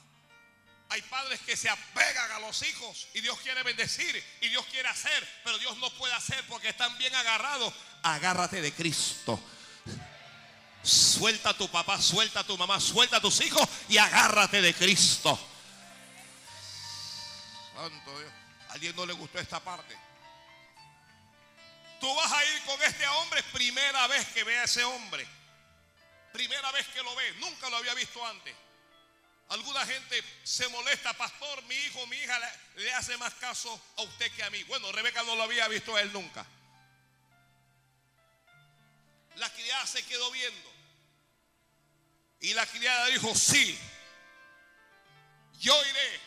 [0.89, 4.88] Hay padres que se apegan a los hijos y Dios quiere bendecir y Dios quiere
[4.88, 7.73] hacer, pero Dios no puede hacer porque están bien agarrados.
[8.03, 9.39] Agárrate de Cristo.
[10.81, 14.73] Suelta a tu papá, suelta a tu mamá, suelta a tus hijos y agárrate de
[14.73, 15.38] Cristo.
[17.75, 18.31] Santo Dios.
[18.69, 19.97] ¿A alguien no le gustó esta parte?
[21.99, 25.27] Tú vas a ir con este hombre primera vez que ve a ese hombre.
[26.31, 27.33] Primera vez que lo ve.
[27.39, 28.55] Nunca lo había visto antes.
[29.49, 32.37] Alguna gente se molesta, pastor, mi hijo, mi hija
[32.75, 34.61] le, hace más caso a usted que a mí.
[34.63, 36.45] Bueno, Rebeca no lo había visto a él nunca.
[39.35, 40.73] La criada se quedó viendo.
[42.41, 43.79] Y la criada dijo, sí,
[45.59, 46.19] yo iré.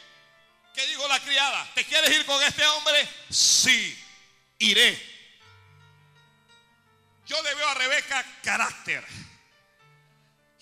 [0.75, 1.69] ¿Qué dijo la criada?
[1.75, 3.07] ¿Te quieres ir con este hombre?
[3.29, 4.03] Sí,
[4.59, 5.11] iré.
[7.27, 9.07] Yo le veo a Rebeca carácter.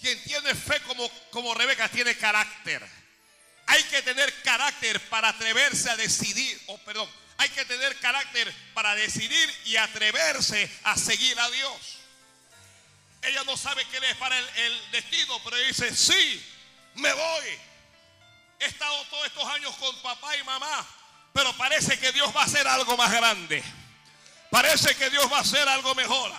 [0.01, 2.86] Quien tiene fe como, como Rebeca tiene carácter.
[3.66, 8.53] Hay que tener carácter para atreverse a decidir, o oh, perdón, hay que tener carácter
[8.74, 11.99] para decidir y atreverse a seguir a Dios.
[13.22, 16.44] Ella no sabe qué le es para el, el destino, pero dice, sí,
[16.94, 17.46] me voy.
[18.61, 20.86] He estado todos estos años con papá y mamá,
[21.32, 23.62] pero parece que Dios va a hacer algo más grande.
[24.51, 26.32] Parece que Dios va a hacer algo mejor.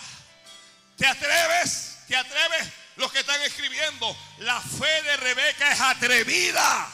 [0.97, 1.99] ¿Te atreves?
[2.07, 2.78] ¿Te atreves?
[2.99, 6.89] Los que están escribiendo, la fe de Rebeca es atrevida.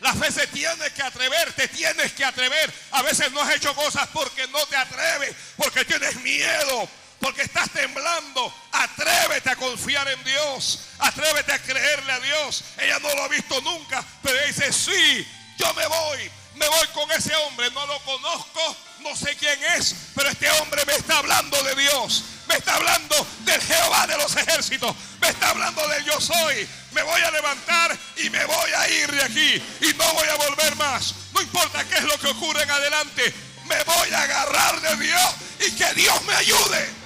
[0.00, 2.72] La fe se tiene que atrever, te tienes que atrever.
[2.90, 6.88] A veces no has hecho cosas porque no te atreves, porque tienes miedo,
[7.20, 8.52] porque estás temblando.
[8.72, 10.80] Atrévete a confiar en Dios.
[10.98, 12.64] Atrévete a creerle a Dios.
[12.78, 15.24] Ella no lo ha visto nunca, pero dice, sí,
[15.58, 16.30] yo me voy.
[16.56, 17.70] Me voy con ese hombre.
[17.70, 22.24] No lo conozco, no sé quién es, pero este hombre me está hablando de Dios.
[22.48, 24.94] Me está hablando del Jehová de los ejércitos.
[25.20, 26.68] Me está hablando del yo soy.
[26.92, 29.62] Me voy a levantar y me voy a ir de aquí.
[29.82, 31.14] Y no voy a volver más.
[31.32, 33.34] No importa qué es lo que ocurre en adelante.
[33.66, 37.00] Me voy a agarrar de Dios y que Dios me ayude.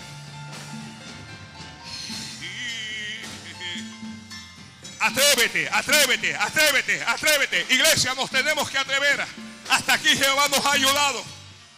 [5.00, 7.66] Atrévete, atrévete, atrévete, atrévete.
[7.68, 9.26] Iglesia, nos tenemos que atrever.
[9.68, 11.22] Hasta aquí Jehová nos ha ayudado.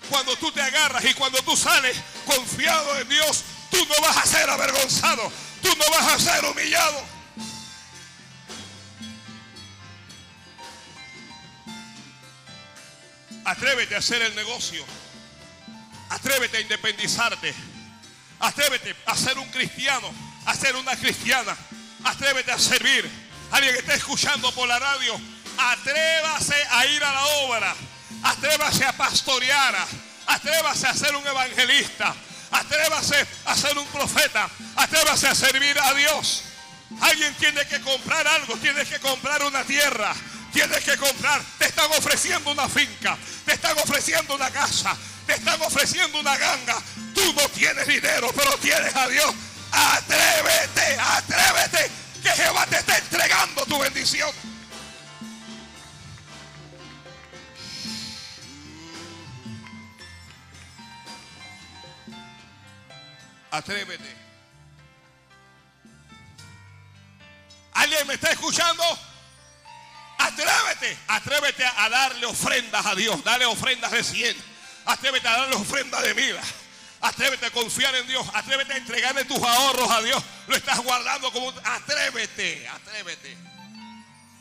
[0.09, 4.27] Cuando tú te agarras y cuando tú sales confiado en Dios, tú no vas a
[4.27, 5.33] ser avergonzado.
[5.63, 7.03] Tú no vas a ser humillado.
[13.45, 14.85] Atrévete a hacer el negocio.
[16.11, 17.55] Atrévete a independizarte.
[18.41, 20.13] Atrévete a ser un cristiano,
[20.45, 21.57] a ser una cristiana.
[22.05, 23.09] Atrévete a servir.
[23.51, 25.19] Alguien que esté escuchando por la radio,
[25.59, 27.75] atrévase a ir a la obra.
[28.27, 29.75] Atrévase a pastorear.
[30.27, 32.15] Atrévase a ser un evangelista.
[32.51, 34.49] Atrévase a ser un profeta.
[34.77, 36.43] Atrévase a servir a Dios.
[37.01, 38.57] Alguien tiene que comprar algo.
[38.57, 40.15] Tiene que comprar una tierra.
[40.53, 41.41] Tienes que comprar.
[41.59, 43.17] Te están ofreciendo una finca.
[43.45, 44.97] Te están ofreciendo una casa.
[45.27, 46.83] Te están ofreciendo una ganga.
[47.15, 49.35] Tú no tienes dinero, pero tienes a Dios.
[49.73, 51.91] Atrévete, atrévete,
[52.23, 54.31] que Jehová te está entregando tu bendición.
[63.57, 64.15] Atrévete.
[67.73, 68.83] ¿Alguien me está escuchando?
[70.19, 74.37] Atrévete, atrévete a darle ofrendas a Dios, dale ofrendas de 100.
[74.85, 76.37] Atrévete a darle ofrendas de mil.
[77.01, 78.27] Atrévete a confiar en Dios.
[78.35, 80.23] Atrévete a entregarle tus ahorros a Dios.
[80.49, 81.51] Lo estás guardando como...
[81.65, 83.37] Atrévete, atrévete.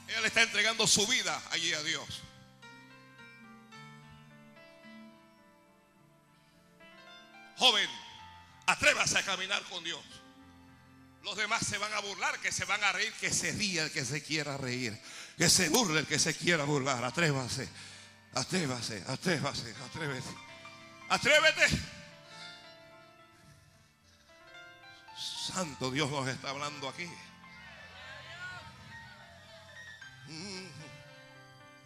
[0.10, 2.22] Ella le está entregando su vida allí a Dios.
[7.58, 7.90] Joven,
[8.66, 10.04] atrévase a caminar con Dios.
[11.24, 13.92] Los demás se van a burlar, que se van a reír, que se ría el
[13.92, 14.96] que se quiera reír,
[15.38, 17.04] que se burle el que se quiera burlar.
[17.04, 17.68] Atrévase,
[18.34, 20.30] atrévase, atrévase, atrévete.
[21.10, 21.68] Atrévete.
[25.18, 27.10] Santo Dios nos está hablando aquí.
[30.28, 30.68] Mm.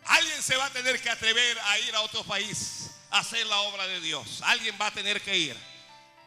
[0.06, 3.58] Alguien se va a tener que atrever a ir a otro país a hacer la
[3.60, 4.42] obra de Dios.
[4.42, 5.69] Alguien va a tener que ir.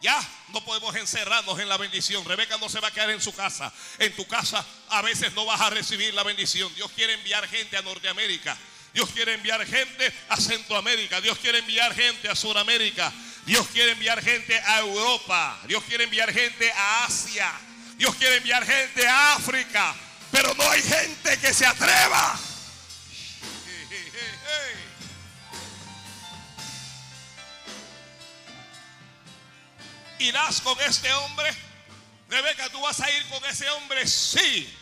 [0.02, 2.24] Ya no podemos encerrarnos en la bendición.
[2.24, 3.72] Rebeca no se va a quedar en su casa.
[4.00, 6.74] En tu casa a veces no vas a recibir la bendición.
[6.74, 8.58] Dios quiere enviar gente a Norteamérica.
[8.92, 11.20] Dios quiere enviar gente a Centroamérica.
[11.20, 13.12] Dios quiere enviar gente a Sudamérica.
[13.46, 15.60] Dios quiere enviar gente a Europa.
[15.68, 17.52] Dios quiere enviar gente a Asia.
[17.96, 19.94] Dios quiere enviar gente a África.
[20.32, 22.40] Pero no hay gente que se atreva.
[30.22, 31.50] ¿Irás con este hombre?
[32.28, 34.06] Rebeca, ¿tú vas a ir con ese hombre?
[34.06, 34.72] Sí.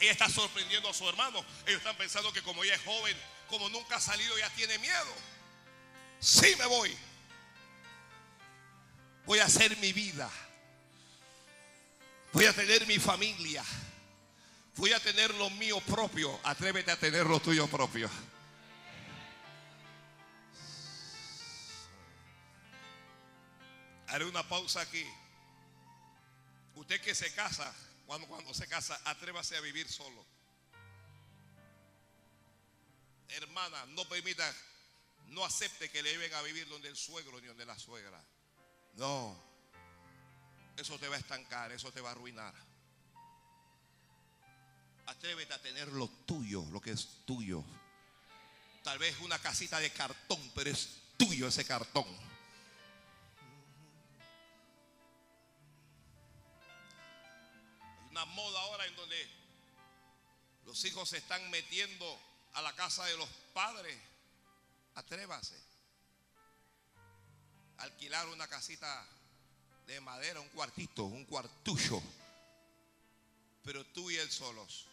[0.00, 1.44] Ella está sorprendiendo a su hermano.
[1.66, 3.16] Ellos están pensando que como ella es joven,
[3.48, 5.14] como nunca ha salido, ya tiene miedo.
[6.20, 6.96] Sí me voy
[9.26, 10.30] voy a hacer mi vida.
[12.32, 13.64] Voy a tener mi familia.
[14.76, 16.38] Voy a tener lo mío propio.
[16.44, 18.10] Atrévete a tener lo tuyo propio.
[24.12, 25.06] Haré una pausa aquí.
[26.74, 27.74] Usted que se casa,
[28.06, 30.22] cuando, se casa, atrévase a vivir solo.
[33.30, 34.54] Hermana, no permita,
[35.28, 38.22] no acepte que le lleven a vivir donde el suegro ni donde la suegra.
[38.96, 39.34] No.
[40.76, 42.54] Eso te va a estancar, eso te va a arruinar.
[45.06, 47.64] Atrévete a tener lo tuyo, lo que es tuyo.
[48.84, 52.31] Tal vez una casita de cartón, pero es tuyo ese cartón.
[58.12, 59.28] Una moda ahora en donde
[60.66, 62.20] los hijos se están metiendo
[62.52, 63.98] a la casa de los padres.
[64.94, 65.58] Atrévase.
[67.78, 69.06] Alquilar una casita
[69.86, 72.02] de madera, un cuartito, un cuartucho.
[73.64, 74.86] Pero tú y él solos.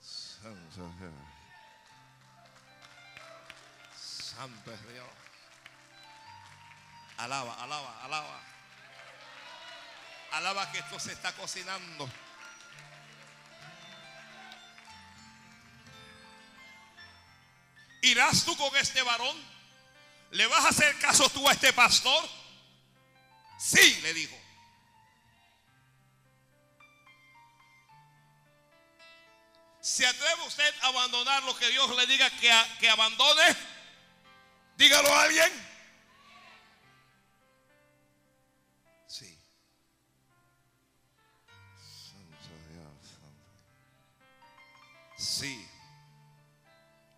[0.00, 1.12] Santo Dios.
[3.94, 5.06] Santo Dios.
[7.18, 8.49] Alaba, alaba, alaba.
[10.32, 12.08] Alaba que esto se está cocinando.
[18.02, 19.36] ¿Irás tú con este varón?
[20.30, 22.28] ¿Le vas a hacer caso tú a este pastor?
[23.58, 24.36] Sí, le dijo.
[29.80, 33.56] ¿Se atreve usted a abandonar lo que Dios le diga que, que abandone?
[34.76, 35.69] Dígalo a alguien.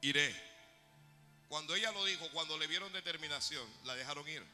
[0.02, 0.34] Iré.
[1.48, 4.44] Cuando ella lo dijo, cuando le vieron determinación, la dejaron ir.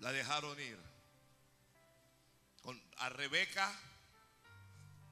[0.00, 0.78] La dejaron ir.
[2.62, 3.72] Con, a Rebeca,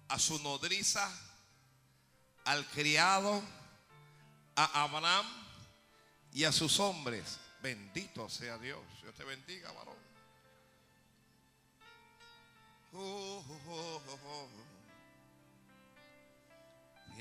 [0.08, 1.10] a su nodriza,
[2.44, 3.42] al criado,
[4.54, 5.26] a Abraham
[6.32, 7.38] y a sus hombres.
[7.62, 8.80] Bendito sea Dios.
[9.02, 9.96] Dios te bendiga, varón.
[12.92, 14.35] Oh, oh, oh, te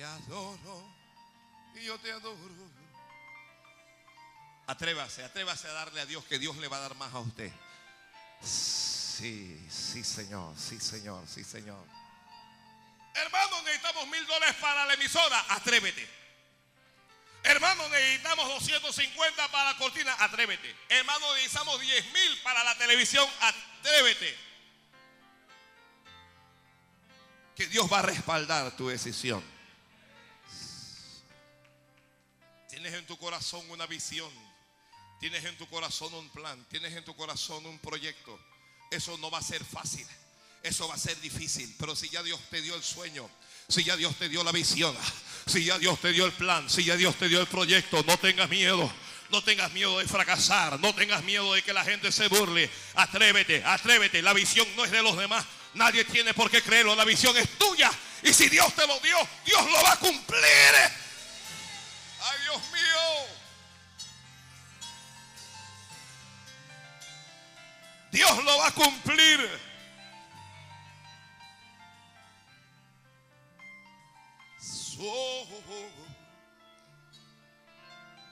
[0.05, 0.95] adoro
[1.75, 2.37] y yo te adoro.
[4.67, 7.51] Atrévase, atrévase a darle a Dios que Dios le va a dar más a usted.
[8.41, 11.85] Sí, sí, Señor, sí, Señor, sí, Señor.
[13.13, 15.45] Hermano, necesitamos mil dólares para la emisora.
[15.49, 16.07] Atrévete.
[17.43, 20.15] Hermano, necesitamos 250 para la cortina.
[20.19, 20.75] Atrévete.
[20.89, 23.25] Hermano, necesitamos 10 mil para la televisión.
[23.39, 24.35] Atrévete.
[27.55, 29.54] Que Dios va a respaldar tu decisión.
[32.85, 34.29] Tienes en tu corazón una visión.
[35.19, 36.63] Tienes en tu corazón un plan.
[36.69, 38.39] Tienes en tu corazón un proyecto.
[38.91, 40.05] Eso no va a ser fácil.
[40.61, 41.75] Eso va a ser difícil.
[41.79, 43.27] Pero si ya Dios te dio el sueño.
[43.67, 44.95] Si ya Dios te dio la visión.
[45.47, 46.69] Si ya Dios te dio el plan.
[46.69, 48.03] Si ya Dios te dio el proyecto.
[48.03, 48.93] No tengas miedo.
[49.31, 50.79] No tengas miedo de fracasar.
[50.79, 52.69] No tengas miedo de que la gente se burle.
[52.93, 54.21] Atrévete, atrévete.
[54.21, 55.43] La visión no es de los demás.
[55.73, 56.95] Nadie tiene por qué creerlo.
[56.95, 57.89] La visión es tuya.
[58.21, 61.04] Y si Dios te lo dio, Dios lo va a cumplir.
[62.27, 63.45] Ay, Dios mío.
[68.11, 69.49] Dios lo va a cumplir.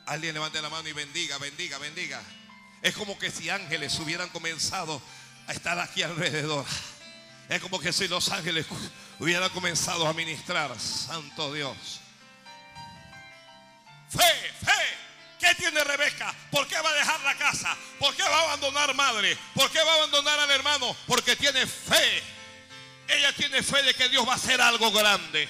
[0.05, 2.21] Alguien levante la mano y bendiga, bendiga, bendiga.
[2.81, 5.01] Es como que si ángeles hubieran comenzado
[5.47, 6.65] a estar aquí alrededor.
[7.49, 8.65] Es como que si los ángeles
[9.19, 10.79] hubieran comenzado a ministrar.
[10.79, 12.02] Santo Dios.
[14.16, 15.03] Fe, fe.
[15.39, 16.34] ¿Qué tiene Rebeca?
[16.51, 17.76] ¿Por qué va a dejar la casa?
[17.99, 19.38] ¿Por qué va a abandonar madre?
[19.53, 20.95] ¿Por qué va a abandonar al hermano?
[21.05, 22.24] Porque tiene fe.
[23.09, 25.47] Ella tiene fe de que Dios va a hacer algo grande.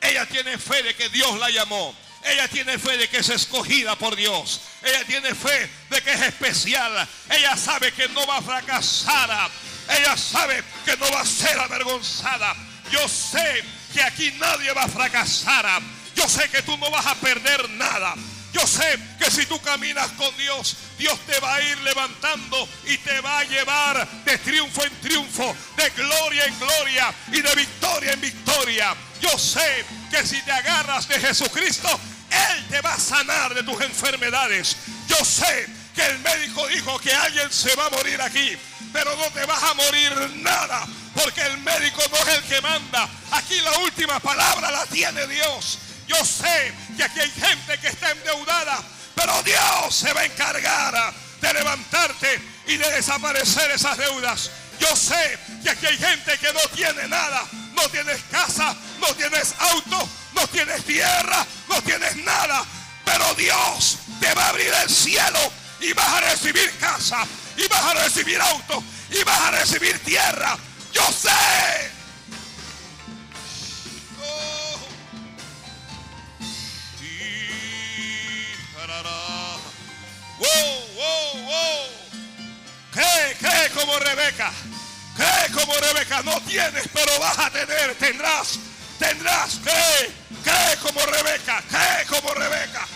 [0.00, 1.94] Ella tiene fe de que Dios la llamó.
[2.24, 4.60] Ella tiene fe de que es escogida por Dios.
[4.82, 7.08] Ella tiene fe de que es especial.
[7.30, 9.50] Ella sabe que no va a fracasar.
[9.88, 12.56] Ella sabe que no va a ser avergonzada.
[12.90, 15.82] Yo sé que aquí nadie va a fracasar.
[16.16, 18.14] Yo sé que tú no vas a perder nada.
[18.52, 22.96] Yo sé que si tú caminas con Dios, Dios te va a ir levantando y
[22.98, 28.12] te va a llevar de triunfo en triunfo, de gloria en gloria y de victoria
[28.12, 28.96] en victoria.
[29.20, 31.88] Yo sé que si te agarras de Jesucristo,
[32.30, 34.74] Él te va a sanar de tus enfermedades.
[35.06, 38.56] Yo sé que el médico dijo que alguien se va a morir aquí,
[38.90, 43.06] pero no te vas a morir nada, porque el médico no es el que manda.
[43.32, 45.78] Aquí la última palabra la tiene Dios.
[46.06, 48.82] Yo sé que aquí hay gente que está endeudada,
[49.14, 54.50] pero Dios se va a encargar de levantarte y de desaparecer esas deudas.
[54.78, 57.44] Yo sé que aquí hay gente que no tiene nada.
[57.74, 62.64] No tienes casa, no tienes auto, no tienes tierra, no tienes nada.
[63.04, 65.38] Pero Dios te va a abrir el cielo
[65.80, 67.26] y vas a recibir casa,
[67.56, 70.56] y vas a recibir auto, y vas a recibir tierra.
[70.92, 71.95] Yo sé.
[80.38, 80.46] Wow,
[80.96, 81.86] wow, wow.
[82.92, 84.52] Cree, cree como Rebeca.
[85.16, 86.22] Cree como Rebeca.
[86.22, 87.94] No tienes, pero vas a tener.
[87.96, 88.58] Tendrás,
[88.98, 89.60] tendrás.
[89.62, 90.12] Cree,
[90.44, 91.62] cree como Rebeca.
[91.68, 92.86] Cree como Rebeca.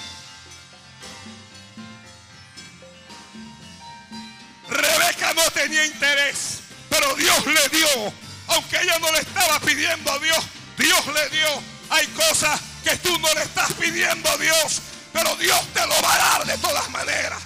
[4.71, 8.13] Rebeca no tenía interés, pero Dios le dio.
[8.49, 10.45] Aunque ella no le estaba pidiendo a Dios,
[10.79, 11.63] Dios le dio.
[11.91, 14.81] Hay cosas que tú no le estás pidiendo a Dios,
[15.13, 17.43] pero Dios te lo va a dar de todas maneras.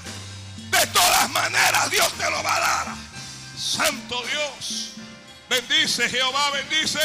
[0.70, 2.94] De todas maneras Dios te lo va a dar.
[3.56, 4.92] Santo Dios.
[5.48, 7.00] Bendice Jehová, bendice.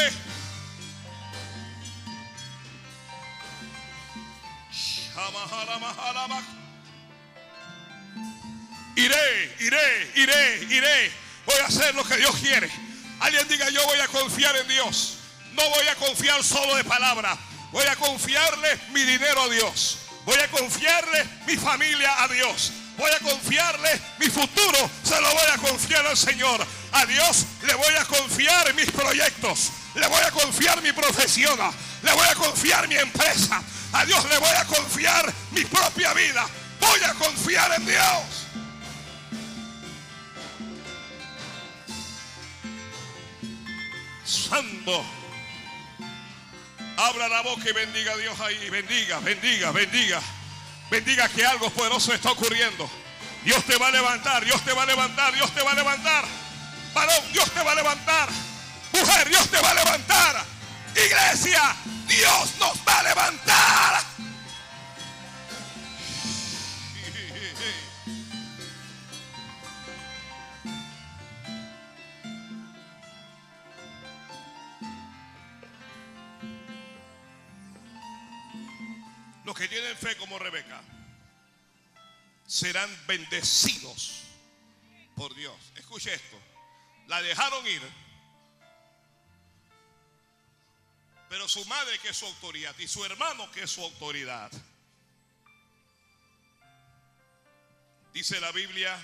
[8.96, 11.12] Iré, iré, iré, iré.
[11.46, 12.70] Voy a hacer lo que Dios quiere.
[13.20, 15.18] Alguien diga, yo voy a confiar en Dios.
[15.52, 17.36] No voy a confiar solo de palabra.
[17.72, 19.98] Voy a confiarle mi dinero a Dios.
[20.24, 22.72] Voy a confiarle mi familia a Dios.
[22.98, 24.90] Voy a confiarle mi futuro.
[25.02, 26.64] Se lo voy a confiar al Señor.
[26.92, 29.70] A Dios le voy a confiar mis proyectos.
[29.94, 31.58] Le voy a confiar mi profesión.
[32.02, 33.62] Le voy a confiar mi empresa.
[33.92, 36.46] A Dios le voy a confiar mi propia vida.
[36.80, 38.46] Voy a confiar en Dios.
[44.24, 45.19] Santo.
[47.00, 48.68] Abra la boca y bendiga a Dios ahí.
[48.68, 50.20] Bendiga, bendiga, bendiga.
[50.90, 52.90] Bendiga que algo poderoso está ocurriendo.
[53.42, 56.24] Dios te va a levantar, Dios te va a levantar, Dios te va a levantar.
[56.92, 58.28] Varón, Dios te va a levantar.
[58.92, 60.44] Mujer, Dios te va a levantar.
[60.94, 61.74] Iglesia,
[62.06, 64.02] Dios nos va a levantar.
[79.50, 80.80] Los que tienen fe como Rebeca
[82.46, 84.22] serán bendecidos
[85.16, 85.56] por Dios.
[85.74, 86.40] Escuche esto.
[87.08, 87.82] La dejaron ir.
[91.28, 94.52] Pero su madre que es su autoridad y su hermano que es su autoridad.
[98.12, 98.96] Dice la Biblia,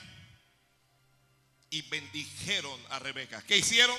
[1.70, 3.42] y bendijeron a Rebeca.
[3.42, 3.98] ¿Qué hicieron?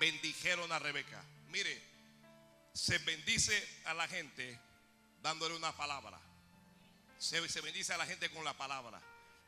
[0.00, 1.22] Bendijeron a Rebeca.
[1.50, 1.80] Mire,
[2.74, 4.71] se bendice a la gente
[5.22, 6.20] dándole una palabra.
[7.18, 9.00] Se, se, bendice a la gente con la palabra.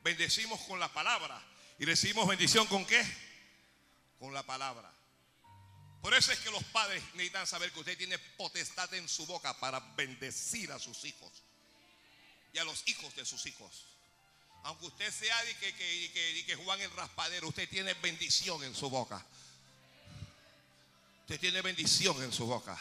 [0.02, 1.42] Bendecimos con la palabra.
[1.78, 3.04] Y recibimos bendición con qué?
[4.20, 4.90] Con la palabra.
[6.00, 9.58] Por eso es que los padres necesitan saber que usted tiene potestad en su boca
[9.58, 11.32] para bendecir a sus hijos.
[12.52, 13.86] Y a los hijos de sus hijos.
[14.62, 18.74] Aunque usted sea de que, que, que, que Juan el raspadero, usted tiene bendición en
[18.74, 19.24] su boca.
[21.22, 22.78] Usted tiene bendición en su boca.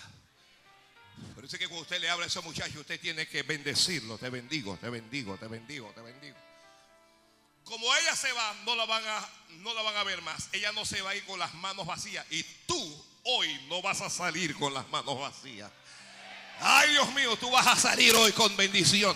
[1.36, 4.18] Pero dice que cuando usted le habla a ese muchacho, usted tiene que bendecirlo.
[4.18, 6.38] Te bendigo, te bendigo, te bendigo, te bendigo.
[7.64, 10.50] Como ella se va, no la van a, no la van a ver más.
[10.52, 12.26] Ella no se va a ir con las manos vacías.
[12.30, 15.72] Y tú hoy no vas a salir con las manos vacías.
[16.60, 19.16] Ay, Dios mío, tú vas a salir hoy con bendición.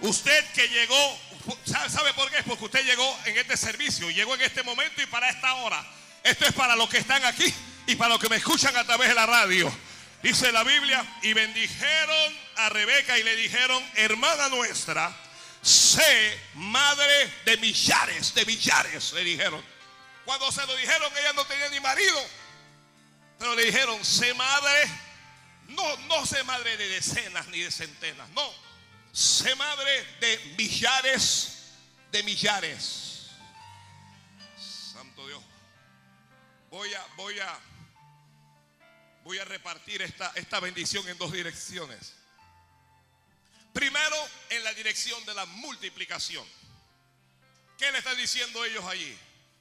[0.00, 1.18] Usted que llegó,
[1.64, 2.42] ¿sabe por qué?
[2.42, 5.84] Porque usted llegó en este servicio, llegó en este momento y para esta hora.
[6.22, 7.52] Esto es para los que están aquí
[7.86, 9.72] y para los que me escuchan a través de la radio.
[10.24, 15.14] Dice la Biblia, y bendijeron a Rebeca y le dijeron, hermana nuestra,
[15.60, 19.62] sé madre de millares, de millares, le dijeron.
[20.24, 22.18] Cuando se lo dijeron, ella no tenía ni marido,
[23.38, 24.90] pero le dijeron, sé madre,
[25.68, 28.50] no, no sé madre de decenas ni de centenas, no,
[29.12, 31.74] sé madre de millares,
[32.10, 33.28] de millares.
[34.90, 35.42] Santo Dios,
[36.70, 37.73] voy a, voy a
[39.24, 42.14] voy a repartir esta, esta bendición en dos direcciones.
[43.72, 44.16] Primero,
[44.50, 46.46] en la dirección de la multiplicación.
[47.78, 49.16] ¿Qué le están diciendo ellos allí?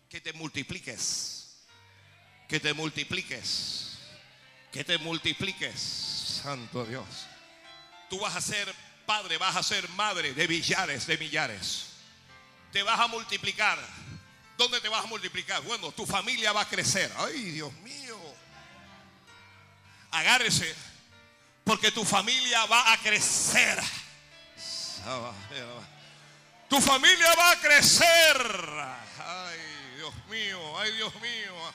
[0.09, 1.64] Que te multipliques.
[2.47, 3.97] Que te multipliques.
[4.72, 5.80] Que te multipliques.
[6.43, 7.07] Santo Dios.
[8.09, 8.72] Tú vas a ser
[9.05, 11.86] padre, vas a ser madre de millares, de millares.
[12.72, 13.80] Te vas a multiplicar.
[14.57, 15.64] ¿Dónde te vas a multiplicar?
[15.64, 17.11] Bueno, tu familia va a crecer.
[17.18, 18.43] Ay, Dios mío
[20.14, 20.74] agárrese,
[21.64, 23.82] porque tu familia va a crecer.
[26.70, 28.38] Tu familia va a crecer.
[29.20, 29.59] Ay,
[29.97, 31.74] Dios mío, ay, Dios mío.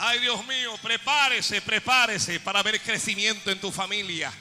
[0.00, 4.32] Ay, Dios mío, prepárese, prepárese para ver crecimiento en tu familia.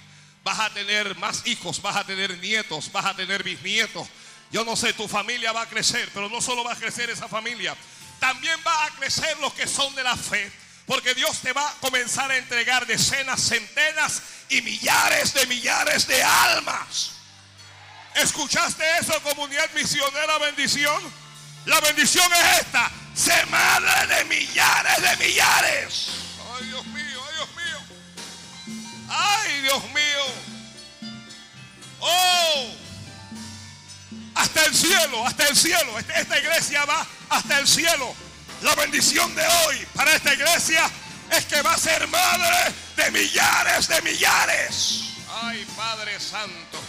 [0.44, 4.08] Vas a tener más hijos, vas a tener nietos, vas a tener bisnietos.
[4.52, 7.28] Yo no sé, tu familia va a crecer, pero no solo va a crecer esa
[7.28, 7.76] familia,
[8.20, 10.52] también va a crecer los que son de la fe.
[10.88, 16.24] Porque Dios te va a comenzar a entregar decenas, centenas y millares de millares de
[16.24, 17.12] almas.
[18.16, 21.04] ¿Escuchaste eso, comunidad misionera bendición?
[21.66, 22.90] La bendición es esta.
[23.14, 26.08] Se madre de millares de millares.
[26.56, 29.08] Ay, Dios mío, ay, Dios mío.
[29.10, 30.26] Ay, Dios mío.
[32.00, 32.72] Oh.
[34.36, 36.00] Hasta el cielo, hasta el cielo.
[36.00, 38.16] Este, esta iglesia va hasta el cielo.
[38.62, 40.90] La bendición de hoy para esta iglesia
[41.32, 45.04] es que va a ser madre de millares de millares.
[45.44, 46.80] Ay, Padre Santo.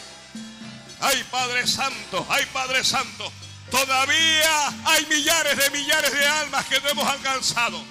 [1.01, 2.27] Ay, Padre Santo.
[2.31, 3.31] Ay, Padre Santo.
[3.71, 7.85] Todavía hay millares de millares de almas que no hemos alcanzado.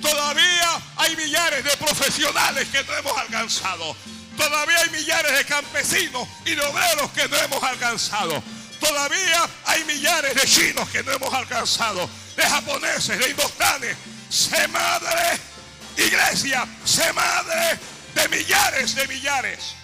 [0.00, 3.96] Todavía hay millares de profesionales que no hemos alcanzado.
[4.36, 8.42] Todavía hay millares de campesinos y de obreros que no hemos alcanzado.
[8.82, 12.10] Todavía hay millares de chinos que no hemos alcanzado.
[12.36, 13.96] De japoneses, de indostanes.
[14.28, 15.38] Se madre,
[15.96, 17.78] iglesia, se madre
[18.14, 19.76] de millares de millares.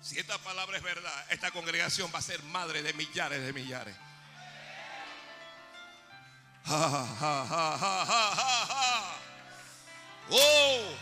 [0.00, 4.03] Si esta palabra es verdad, esta congregación va a ser madre de millares de millares.
[10.30, 10.94] oh,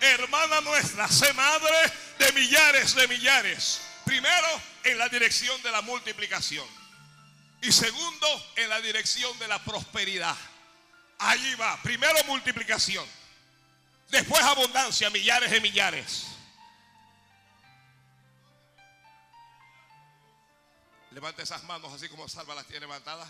[0.00, 3.80] hermana nuestra, sé madre de millares de millares.
[4.04, 4.46] Primero,
[4.84, 6.66] en la dirección de la multiplicación.
[7.62, 10.36] Y segundo, en la dirección de la prosperidad.
[11.18, 11.76] Allí va.
[11.82, 13.04] Primero multiplicación.
[14.08, 16.26] Después abundancia, millares de millares.
[21.10, 23.28] Levanta esas manos así como Salva las tiene levantadas.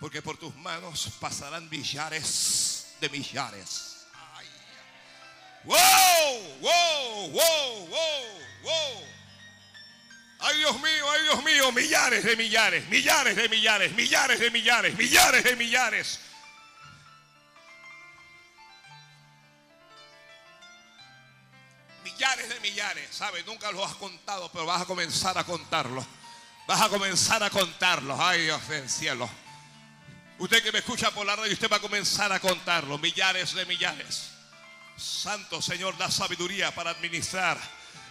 [0.00, 4.06] Porque por tus manos pasarán millares de millares.
[4.34, 4.46] Ay.
[5.64, 5.76] ¡Wow!
[6.60, 7.30] ¡Wow!
[7.30, 7.86] ¡Wow!
[7.88, 8.40] ¡Wow!
[8.62, 9.06] ¡Wow!
[10.38, 14.96] Ay Dios mío, ay Dios mío, millares de millares, millares de millares, millares de millares,
[14.96, 16.20] millares de millares.
[22.04, 23.46] Millares de millares, ¿sabes?
[23.46, 26.06] Nunca lo has contado, pero vas a comenzar a contarlo.
[26.66, 28.18] Vas a comenzar a contarlos.
[28.20, 29.28] Ay, Dios del cielo.
[30.38, 32.98] Usted que me escucha por la radio, usted va a comenzar a contarlo.
[32.98, 34.30] Millares de millares.
[34.96, 37.58] Santo Señor, da sabiduría para administrar.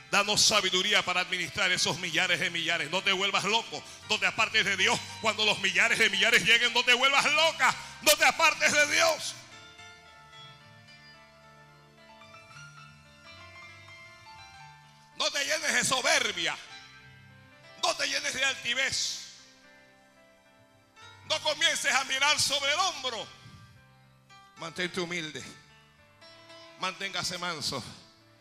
[0.10, 2.90] Danos sabiduría para administrar esos millares de millares.
[2.90, 3.84] No te vuelvas loco.
[4.10, 5.00] No te apartes de Dios.
[5.22, 7.76] Cuando los millares de millares lleguen, no te vuelvas loca.
[8.02, 9.36] No te apartes de Dios.
[15.18, 16.58] No te llenes de soberbia.
[17.84, 19.25] No te llenes de altivez.
[21.30, 23.28] No comiences a mirar sobre el hombro.
[24.58, 25.44] Mantente humilde.
[26.80, 27.84] Manténgase manso.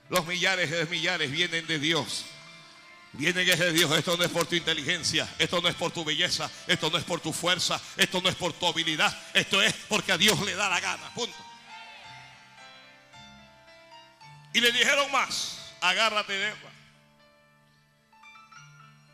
[0.08, 2.24] Los millares de millares vienen de Dios.
[3.12, 3.90] Vienen de Dios.
[3.96, 5.28] Esto no es por tu inteligencia.
[5.38, 6.50] Esto no es por tu belleza.
[6.66, 7.80] Esto no es por tu fuerza.
[7.96, 9.16] Esto no es por tu habilidad.
[9.32, 11.14] Esto es porque a Dios le da la gana.
[11.14, 11.36] Punto.
[14.52, 15.58] Y le dijeron más.
[15.80, 16.58] Agárrate de ella.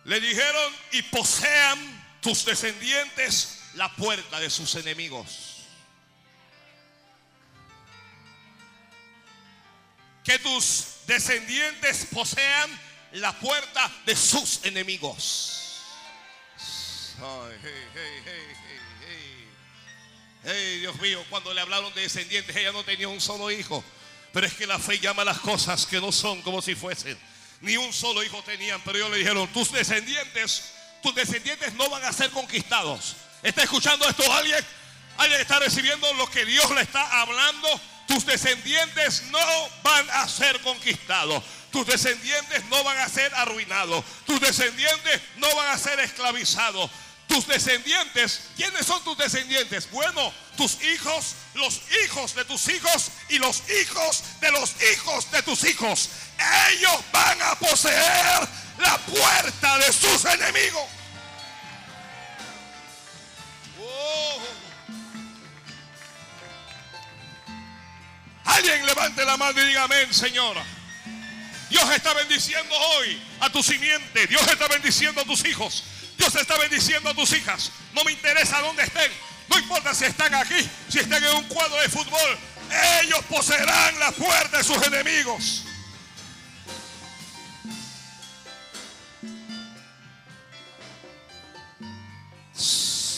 [0.05, 5.66] Le dijeron, y posean tus descendientes la puerta de sus enemigos.
[10.25, 12.71] Que tus descendientes posean
[13.12, 15.57] la puerta de sus enemigos.
[20.45, 23.85] Hey, Dios mío, cuando le hablaron de descendientes, ella no tenía un solo hijo.
[24.33, 27.18] Pero es que la fe llama las cosas que no son como si fuesen.
[27.61, 32.05] Ni un solo hijo tenían, pero ellos le dijeron, tus descendientes, tus descendientes no van
[32.05, 33.16] a ser conquistados.
[33.43, 34.64] ¿Está escuchando esto alguien?
[35.16, 37.68] Alguien está recibiendo lo que Dios le está hablando.
[38.07, 39.38] Tus descendientes no
[39.82, 41.43] van a ser conquistados.
[41.70, 44.05] Tus descendientes no van a ser arruinados.
[44.26, 46.91] Tus descendientes no van a ser esclavizados.
[47.28, 49.88] Tus descendientes, ¿quiénes son tus descendientes?
[49.93, 55.43] Bueno, tus hijos, los hijos de tus hijos y los hijos de los hijos de
[55.45, 56.09] tus hijos.
[56.72, 61.00] Ellos van a poseer la puerta de sus enemigos.
[68.45, 70.63] Alguien levante la mano y diga amén, Señora.
[71.71, 74.27] Dios está bendiciendo hoy a tu simiente.
[74.27, 75.85] Dios está bendiciendo a tus hijos.
[76.19, 77.71] Dios está bendiciendo a tus hijas.
[77.95, 79.11] No me interesa dónde estén.
[79.49, 82.39] No importa si están aquí, si están en un cuadro de fútbol.
[83.03, 85.65] Ellos poseerán la puerta de sus enemigos.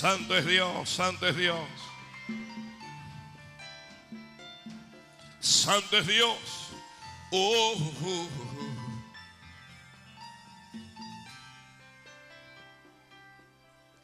[0.02, 1.68] Santo es Dios, santo es Dios.
[5.38, 6.36] Santo es Dios.
[7.30, 8.28] Oh, oh, oh.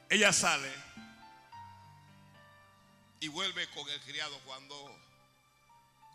[0.08, 0.72] Ella sale
[3.18, 4.96] y vuelve con el criado cuando,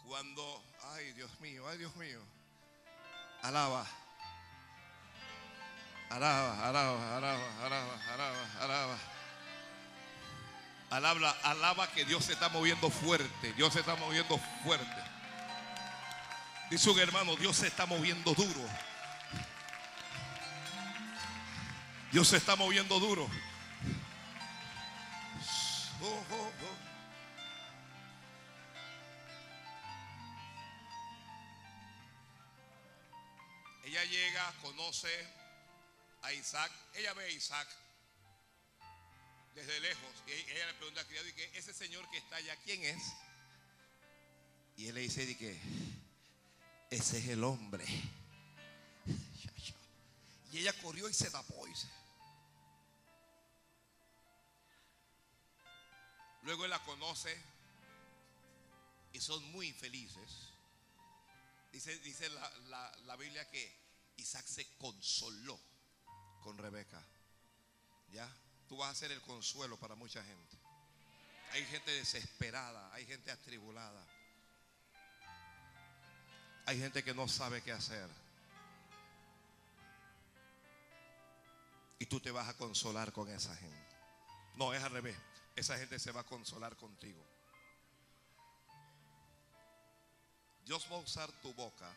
[0.07, 0.63] cuando,
[0.93, 2.21] ay Dios mío, ay Dios mío,
[3.41, 3.86] alaba,
[6.09, 9.12] alaba, alaba, alaba, alaba, alaba, alaba.
[10.93, 15.03] Alaba, alaba que Dios se está moviendo fuerte, Dios se está moviendo fuerte.
[16.69, 18.69] Dice un hermano, Dios se está moviendo duro.
[22.11, 23.27] Dios se está moviendo duro.
[25.99, 26.77] Oh, oh, oh.
[33.83, 35.09] Ella llega, conoce
[36.21, 36.71] a Isaac.
[36.93, 37.67] Ella ve a Isaac
[39.55, 40.23] desde lejos.
[40.27, 43.03] Y ella le pregunta al criado, ¿y que ese señor que está allá, quién es?
[44.77, 45.59] Y él le dice, ¿y que
[46.93, 47.85] ese es el hombre.
[50.51, 51.67] Y ella corrió y se tapó.
[51.67, 51.73] Y.
[56.43, 57.35] Luego él la conoce
[59.11, 60.49] y son muy infelices.
[61.71, 63.75] Dice, dice la, la, la Biblia que
[64.17, 65.59] Isaac se consoló
[66.43, 67.03] con Rebeca.
[68.11, 68.31] ¿Ya?
[68.74, 70.57] Tú vas a ser el consuelo para mucha gente.
[71.51, 74.03] Hay gente desesperada, hay gente atribulada.
[76.65, 78.09] Hay gente que no sabe qué hacer.
[81.99, 83.95] Y tú te vas a consolar con esa gente.
[84.55, 85.19] No, es al revés.
[85.55, 87.24] Esa gente se va a consolar contigo.
[90.65, 91.95] Dios va a usar tu boca.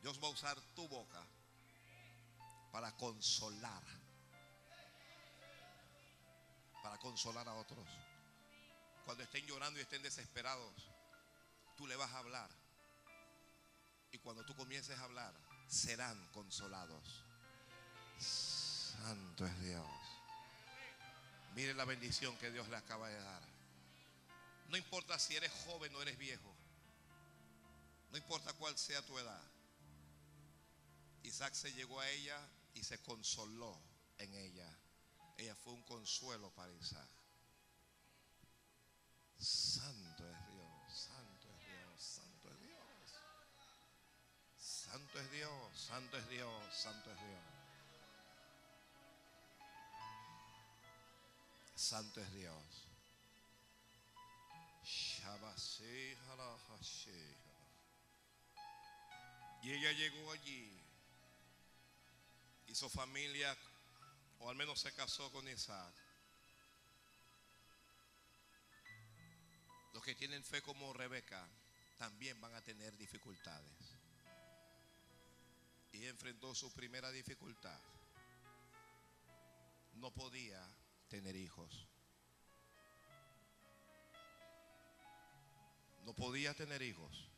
[0.00, 1.26] Dios va a usar tu boca
[2.70, 4.01] para consolar.
[6.82, 7.86] Para consolar a otros.
[9.04, 10.88] Cuando estén llorando y estén desesperados,
[11.76, 12.50] tú le vas a hablar.
[14.10, 15.34] Y cuando tú comiences a hablar,
[15.68, 17.24] serán consolados.
[18.18, 19.86] Santo es Dios.
[21.54, 23.42] Mire la bendición que Dios le acaba de dar.
[24.68, 26.54] No importa si eres joven o eres viejo.
[28.10, 29.42] No importa cuál sea tu edad.
[31.22, 32.38] Isaac se llegó a ella
[32.74, 33.78] y se consoló
[34.18, 34.68] en ella.
[35.38, 37.08] Ella fue un consuelo para Isaac.
[39.38, 42.82] Santo es Dios, santo es Dios, santo es Dios.
[44.58, 47.42] Santo es Dios, santo es Dios, santo es Dios.
[51.74, 52.88] Santo es Dios.
[59.62, 60.80] Y ella llegó allí.
[62.66, 63.56] Hizo familia,
[64.42, 65.94] o al menos se casó con Isaac.
[69.94, 71.48] Los que tienen fe como Rebeca
[71.96, 73.96] también van a tener dificultades.
[75.92, 77.78] Y enfrentó su primera dificultad.
[79.94, 80.60] No podía
[81.08, 81.86] tener hijos.
[86.04, 87.28] No podía tener hijos.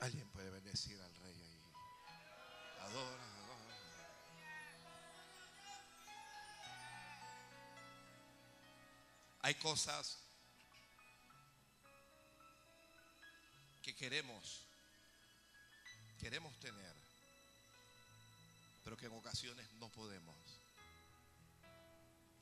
[0.00, 1.62] Alguien puede bendecir al rey ahí.
[2.80, 3.33] Adora,
[9.44, 10.16] Hay cosas
[13.82, 14.66] que queremos,
[16.18, 16.96] queremos tener,
[18.82, 20.34] pero que en ocasiones no podemos.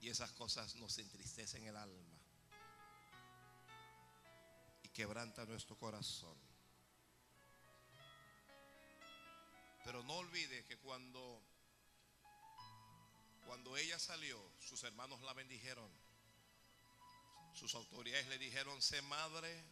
[0.00, 2.20] Y esas cosas nos entristecen el alma
[4.84, 6.38] y quebranta nuestro corazón.
[9.84, 11.42] Pero no olvide que cuando
[13.44, 16.01] cuando ella salió, sus hermanos la bendijeron.
[17.52, 19.64] Sus autoridades le dijeron, sé madre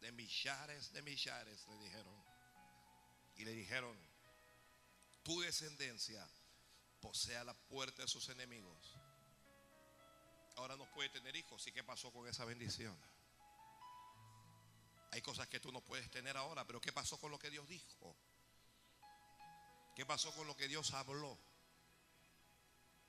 [0.00, 2.24] de millares de millares, le dijeron.
[3.36, 3.98] Y le dijeron,
[5.22, 6.28] tu descendencia
[7.00, 8.96] posea la puerta de sus enemigos.
[10.56, 11.66] Ahora no puede tener hijos.
[11.66, 12.96] ¿Y qué pasó con esa bendición?
[15.10, 17.68] Hay cosas que tú no puedes tener ahora, pero ¿qué pasó con lo que Dios
[17.68, 18.16] dijo?
[19.94, 21.38] ¿Qué pasó con lo que Dios habló?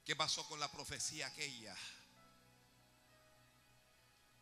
[0.06, 1.76] ¿Qué pasó con la profecía aquella?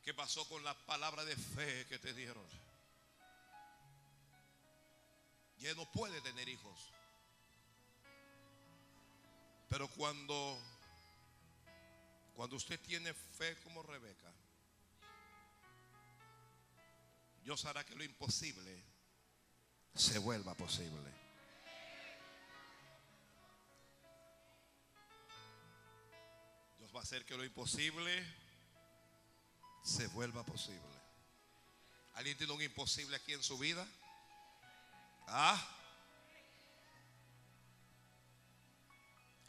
[0.04, 2.46] ¿Qué pasó con la palabra de fe que te dieron?
[5.60, 6.92] Ya no puede tener hijos.
[9.70, 10.60] Pero cuando
[12.36, 14.32] cuando usted tiene fe como Rebeca,
[17.44, 18.84] Dios hará que lo imposible
[19.96, 21.12] se vuelva posible.
[26.80, 28.43] Dios va a hacer que lo imposible
[29.84, 30.82] se vuelva posible.
[32.16, 33.86] ¿Alguien tiene un imposible aquí en su vida?
[35.28, 35.62] ¿Ah?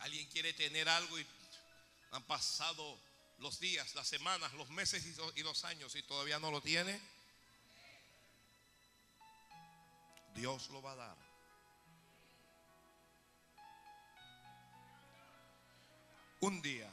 [0.01, 1.27] ¿Alguien quiere tener algo y
[2.11, 2.99] han pasado
[3.39, 5.05] los días, las semanas, los meses
[5.35, 7.01] y los años y todavía no lo tiene?
[10.35, 11.17] Dios lo va a dar.
[16.41, 16.91] Un día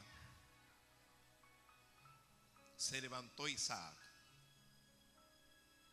[2.82, 3.96] se levantó Isaac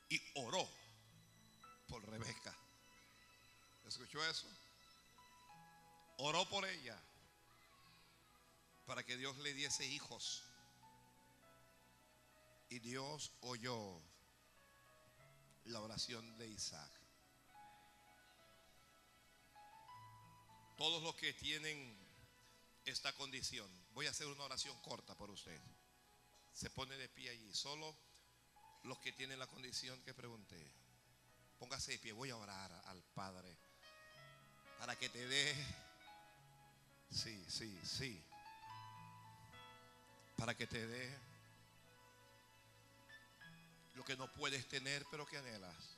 [0.09, 0.67] y oró
[1.87, 2.55] por Rebeca.
[3.85, 4.47] ¿Escuchó eso?
[6.17, 6.99] Oró por ella
[8.87, 10.41] para que Dios le diese hijos.
[12.69, 14.01] Y Dios oyó
[15.65, 16.91] la oración de Isaac.
[20.75, 21.95] Todos los que tienen
[22.85, 25.61] esta condición, voy a hacer una oración corta por usted.
[26.60, 27.53] Se pone de pie allí.
[27.53, 27.95] Solo
[28.84, 30.62] los que tienen la condición que pregunté.
[31.57, 32.12] Póngase de pie.
[32.12, 33.55] Voy a orar al Padre
[34.78, 35.55] para que te dé.
[37.10, 38.22] Sí, sí, sí.
[40.36, 41.18] Para que te dé
[43.95, 45.95] lo que no puedes tener, pero que anhelas.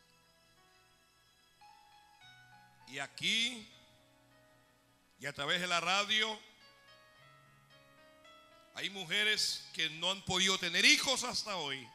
[2.89, 3.67] Y aquí
[5.19, 6.39] y a través de la radio
[8.75, 11.87] hay mujeres que no han podido tener hijos hasta hoy.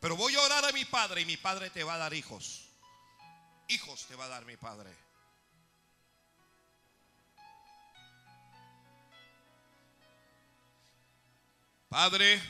[0.00, 2.68] Pero voy a orar a mi padre y mi padre te va a dar hijos.
[3.68, 4.94] Hijos te va a dar mi padre.
[11.88, 12.42] Padre,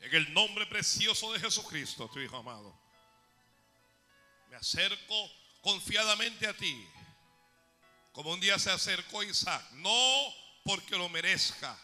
[0.00, 2.72] en el nombre precioso de Jesucristo, tu Hijo amado,
[4.48, 5.30] me acerco
[5.60, 6.88] confiadamente a ti,
[8.20, 11.74] como un día se acercó Isaac, no porque lo merezca,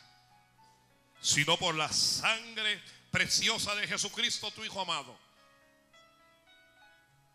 [1.18, 2.78] sino por la sangre
[3.11, 5.18] preciosa de Jesucristo, tu Hijo amado,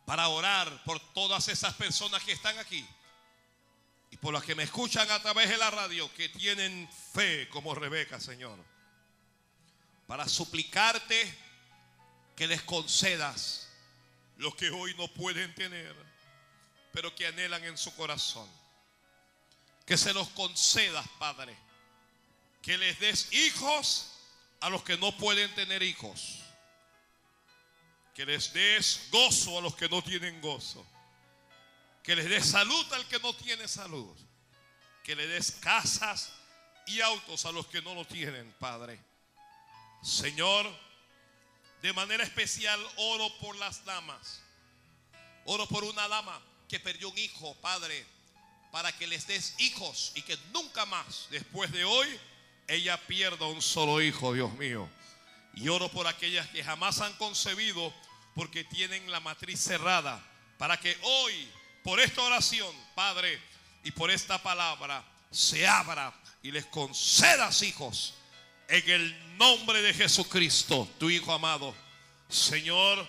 [0.06, 2.88] para orar por todas esas personas que están aquí
[4.12, 7.74] y por las que me escuchan a través de la radio, que tienen fe como
[7.74, 8.60] Rebeca, Señor,
[10.06, 11.36] para suplicarte
[12.36, 13.68] que les concedas
[14.38, 15.96] lo que hoy no pueden tener
[16.94, 18.61] pero que anhelan en su corazón.
[19.92, 21.54] Que se los concedas, Padre.
[22.62, 24.08] Que les des hijos
[24.62, 26.40] a los que no pueden tener hijos.
[28.16, 30.88] Que les des gozo a los que no tienen gozo.
[32.04, 34.16] Que les des salud al que no tiene salud.
[35.04, 36.32] Que les des casas
[36.88, 38.98] y autos a los que no lo tienen, Padre.
[40.02, 40.74] Señor,
[41.82, 44.42] de manera especial oro por las damas.
[45.44, 48.08] Oro por una dama que perdió un hijo, Padre,
[48.72, 52.08] para que les des hijos y que nunca más, después de hoy,
[52.68, 54.90] ella pierda un solo hijo, Dios mío.
[55.54, 57.94] Y oro por aquellas que jamás han concebido
[58.34, 60.24] porque tienen la matriz cerrada,
[60.58, 61.50] para que hoy,
[61.84, 63.42] por esta oración, Padre,
[63.84, 68.14] y por esta palabra, se abra y les concedas hijos.
[68.70, 71.76] En el nombre de Jesucristo, tu Hijo amado.
[72.30, 73.06] Señor,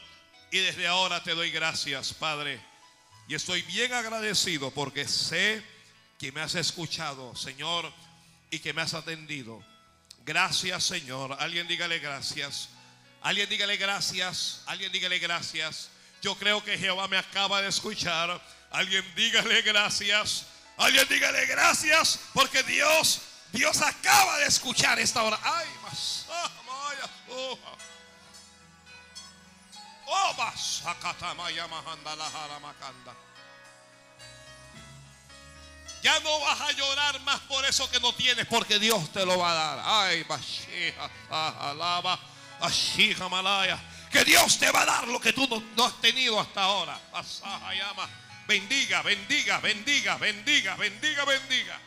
[0.51, 2.72] y desde ahora te doy gracias, Padre
[3.29, 5.63] y estoy bien agradecido porque sé
[6.19, 7.93] que me has escuchado, Señor,
[8.51, 9.65] y que me has atendido.
[10.25, 11.37] Gracias, Señor.
[11.41, 12.69] Alguien dígale gracias.
[13.23, 14.63] Alguien dígale gracias.
[14.67, 15.91] Alguien dígale gracias.
[16.21, 18.41] Yo creo que Jehová me acaba de escuchar.
[18.71, 20.47] Alguien dígale gracias.
[20.77, 25.39] Alguien dígale gracias porque Dios, Dios acaba de escuchar esta hora.
[25.43, 26.27] Ay, más.
[27.29, 27.59] Oh,
[36.03, 39.39] ya no vas a llorar más por eso que no tienes, porque Dios te lo
[39.39, 39.83] va a dar.
[39.85, 40.27] Ay,
[41.31, 42.19] alaba,
[43.31, 43.79] malaya.
[44.11, 47.01] Que Dios te va a dar lo que tú no, has tenido hasta ahora.
[48.47, 51.81] Bendiga, bendiga, bendiga, bendiga, bendiga, bendiga.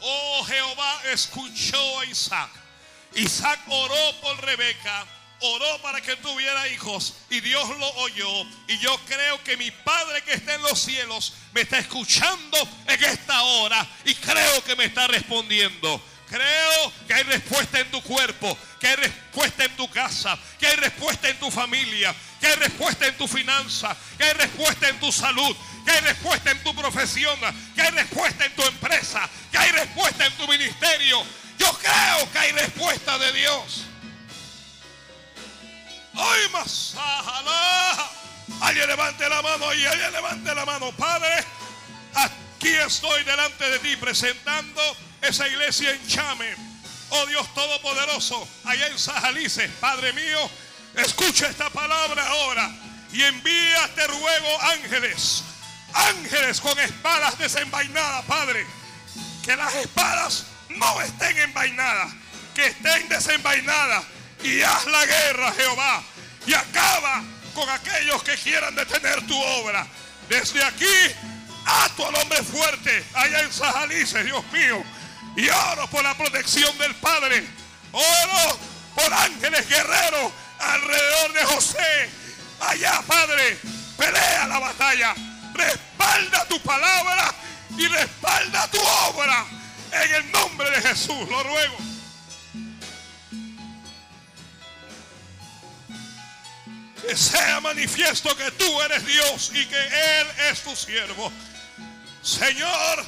[0.00, 2.50] Oh Jehová escuchó a Isaac.
[3.14, 5.06] Isaac oró por Rebeca
[5.40, 8.44] oró para que tuviera hijos y Dios lo oyó.
[8.68, 13.04] Y yo creo que mi Padre que está en los cielos me está escuchando en
[13.04, 16.02] esta hora y creo que me está respondiendo.
[16.28, 20.76] Creo que hay respuesta en tu cuerpo, que hay respuesta en tu casa, que hay
[20.76, 25.12] respuesta en tu familia, que hay respuesta en tu finanza, que hay respuesta en tu
[25.12, 27.38] salud, que hay respuesta en tu profesión,
[27.76, 31.22] que hay respuesta en tu empresa, que hay respuesta en tu ministerio.
[31.58, 33.86] Yo creo que hay respuesta de Dios.
[36.16, 36.94] Hoy más.
[38.60, 40.92] Alguien levante la mano y alguien levante la mano.
[40.92, 41.44] Padre,
[42.14, 44.80] aquí estoy delante de ti presentando
[45.20, 46.54] esa iglesia en Chame.
[47.10, 50.50] Oh Dios Todopoderoso, allá en Sajalice, Padre mío,
[50.96, 52.68] escucha esta palabra ahora
[53.12, 55.44] y envía, te ruego, ángeles,
[55.92, 58.66] ángeles con espadas desenvainadas, Padre.
[59.44, 62.12] Que las espadas no estén envainadas,
[62.54, 64.04] que estén desenvainadas
[64.42, 66.02] y haz la guerra, Jehová,
[66.46, 67.22] y acaba
[67.54, 69.86] con aquellos que quieran detener tu obra.
[70.28, 70.86] Desde aquí,
[71.64, 74.82] ato al hombre fuerte, allá en Sajalice, Dios mío,
[75.36, 77.46] y oro por la protección del Padre.
[77.92, 78.58] Oro
[78.94, 82.10] por ángeles guerreros alrededor de José.
[82.60, 83.58] Allá, Padre,
[83.96, 85.14] pelea la batalla.
[85.54, 87.34] Respalda tu palabra
[87.76, 89.44] y respalda tu obra.
[89.92, 91.85] En el nombre de Jesús, lo ruego.
[97.14, 101.30] Sea manifiesto que tú eres Dios y que Él es tu siervo.
[102.22, 103.04] Señor,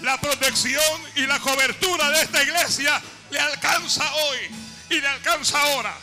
[0.00, 4.38] la protección y la cobertura de esta iglesia le alcanza hoy
[4.90, 5.94] y le alcanza ahora.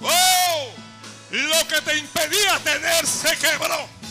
[0.00, 0.72] Oh,
[1.30, 4.01] lo que te impedía tener se quebró.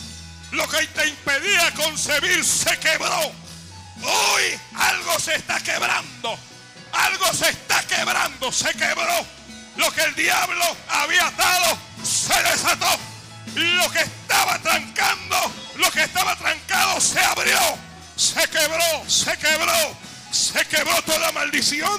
[0.52, 3.32] Lo que te impedía concebir se quebró.
[4.02, 6.38] Hoy algo se está quebrando.
[6.92, 9.26] Algo se está quebrando, se quebró.
[9.76, 12.98] Lo que el diablo había atado se desató.
[13.54, 17.58] Lo que estaba trancando, lo que estaba trancado se abrió.
[18.16, 19.96] Se quebró, se quebró.
[20.30, 21.98] Se quebró toda maldición.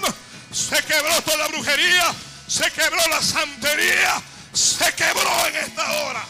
[0.52, 2.14] Se quebró toda brujería.
[2.48, 4.22] Se quebró la santería.
[4.54, 6.24] Se quebró en esta hora.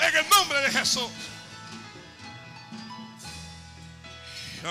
[0.00, 1.08] En el nombre de Jesús.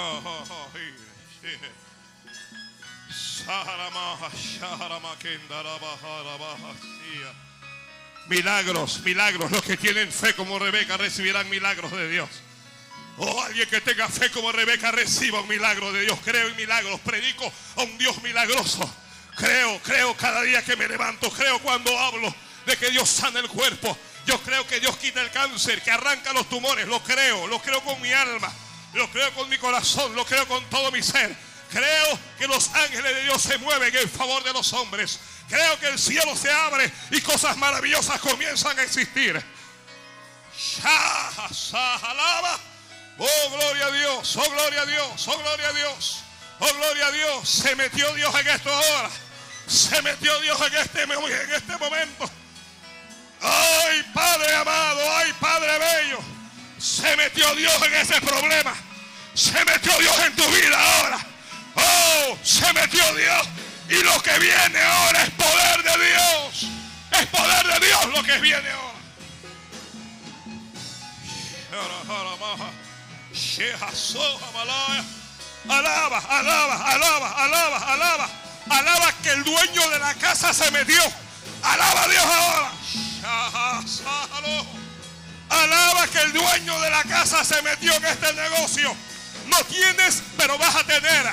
[8.27, 9.51] Milagros, milagros.
[9.51, 12.29] Los que tienen fe como Rebeca recibirán milagros de Dios.
[13.17, 16.19] Oh, alguien que tenga fe como Rebeca reciba un milagro de Dios.
[16.23, 16.99] Creo en milagros.
[16.99, 18.93] Predico a un Dios milagroso.
[19.37, 21.31] Creo, creo cada día que me levanto.
[21.31, 22.33] Creo cuando hablo
[22.65, 23.97] de que Dios sana el cuerpo.
[24.25, 26.85] Yo creo que Dios quita el cáncer, que arranca los tumores.
[26.87, 28.53] Lo creo, lo creo con mi alma.
[28.97, 30.15] Lo creo con mi corazón.
[30.15, 31.35] Lo creo con todo mi ser.
[31.71, 35.19] Creo que los ángeles de Dios se mueven en favor de los hombres.
[35.49, 39.41] Creo que el cielo se abre y cosas maravillosas comienzan a existir.
[40.83, 42.59] alaba.
[43.19, 44.35] Oh, gloria a Dios.
[44.35, 45.27] Oh, gloria a Dios.
[45.27, 46.23] Oh, gloria a Dios.
[46.59, 47.49] Oh, gloria a Dios.
[47.49, 49.09] Se metió Dios en esto ahora.
[49.67, 52.29] Se metió Dios en este, en este momento.
[53.41, 55.17] Ay, Padre amado.
[55.17, 56.19] Ay, Padre bello.
[56.79, 58.86] Se metió Dios en ese problema.
[59.37, 61.19] Se metió Dios en tu vida ahora.
[61.75, 63.47] Oh, se metió Dios.
[63.87, 66.67] Y lo que viene ahora es poder de Dios.
[67.11, 68.97] Es poder de Dios lo que viene ahora.
[75.69, 78.29] Alaba, alaba, alaba, alaba, alaba.
[78.71, 81.03] Alaba que el dueño de la casa se metió.
[81.61, 82.71] Alaba a Dios ahora.
[85.49, 89.06] Alaba que el dueño de la casa se metió en este negocio.
[89.47, 91.25] No tienes, pero vas a tener.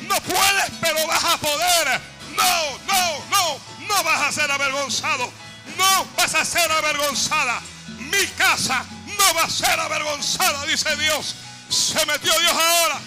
[0.00, 2.00] No puedes, pero vas a poder.
[2.36, 3.60] No, no, no.
[3.88, 5.30] No vas a ser avergonzado.
[5.76, 7.60] No vas a ser avergonzada.
[7.98, 11.34] Mi casa no va a ser avergonzada, dice Dios.
[11.68, 13.00] Se metió Dios ahora.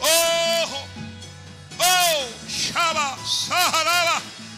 [0.00, 0.86] Oh,
[1.78, 2.28] oh,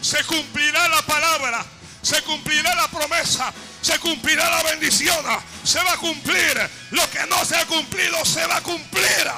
[0.01, 1.65] Se cumplirá la palabra.
[2.05, 3.51] Se cumplirá la promesa
[3.85, 5.23] se cumplirá la bendición.
[5.63, 6.69] Se va a cumplir.
[6.89, 9.31] Lo que no se ha cumplido se va a cumplir.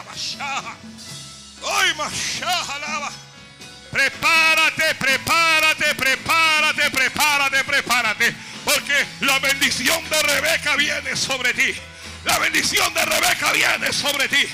[1.61, 1.87] Hoy
[3.91, 8.35] Prepárate, prepárate, prepárate, prepárate, prepárate.
[8.63, 11.75] Porque la bendición de Rebeca viene sobre ti.
[12.23, 14.47] La bendición de Rebeca viene sobre ti.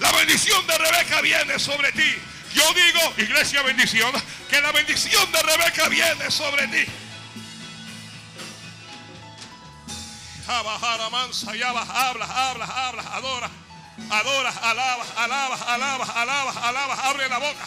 [0.00, 2.16] La bendición de Rebeca viene sobre ti.
[2.52, 4.10] Yo digo, iglesia bendición,
[4.48, 6.86] que la bendición de Rebeca viene sobre ti.
[11.10, 11.82] Mansa, ya habla,
[12.24, 13.50] habla, habla, adora,
[14.10, 17.66] adora, alaba, alaba, alaba, alaba, alaba, abre la boca.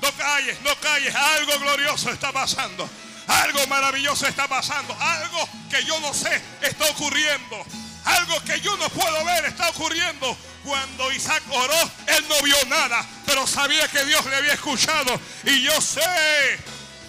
[0.00, 2.88] No calles, no calles, algo glorioso está pasando.
[3.28, 4.96] Algo maravilloso está pasando.
[4.98, 7.64] Algo que yo no sé está ocurriendo.
[8.04, 10.36] Algo que yo no puedo ver está ocurriendo.
[10.64, 15.20] Cuando Isaac oró, él no vio nada, pero sabía que Dios le había escuchado.
[15.44, 16.58] Y yo sé,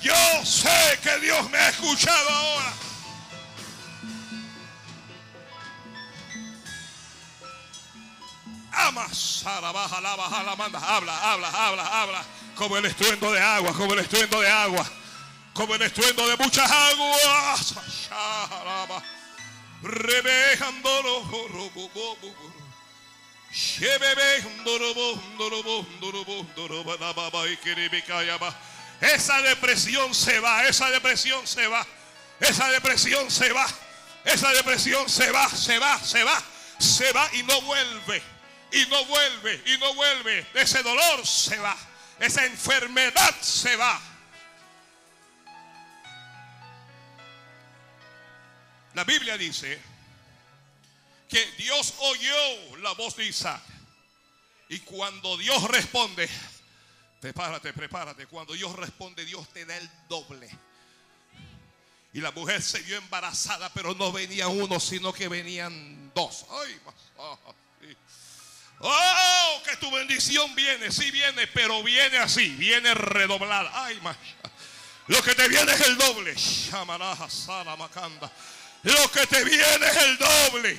[0.02, 2.74] yo sé que Dios me ha escuchado ahora.
[8.88, 13.74] Amas, baja, la baja, la manda, habla, habla, habla, habla, como el estruendo de agua,
[13.74, 14.86] como el estruendo de agua,
[15.54, 17.74] como el estruendo de muchas aguas.
[29.00, 31.86] Esa depresión se va, esa depresión se va,
[32.40, 33.68] esa depresión se va,
[34.26, 36.42] esa depresión se va, se va, se va,
[36.80, 38.33] se va y no vuelve,
[38.74, 40.48] y no vuelve, y no vuelve.
[40.56, 41.78] Ese dolor se va,
[42.20, 44.02] esa enfermedad se va.
[48.96, 49.80] La Biblia dice
[51.30, 53.62] que Dios oyó la voz de Isaac.
[54.70, 56.30] Y cuando Dios responde,
[57.20, 58.28] prepárate, prepárate.
[58.28, 60.50] Cuando Dios responde, Dios te da el doble.
[62.14, 66.46] Y la mujer se vio embarazada, pero no venía uno, sino que venían dos.
[66.52, 66.80] Ay,
[67.18, 67.40] Oh,
[69.64, 73.72] que tu bendición viene, sí viene, pero viene así, viene redoblada.
[73.74, 74.00] Ay,
[75.08, 76.36] Lo que te viene es el doble.
[78.84, 80.78] Lo que te viene es el doble.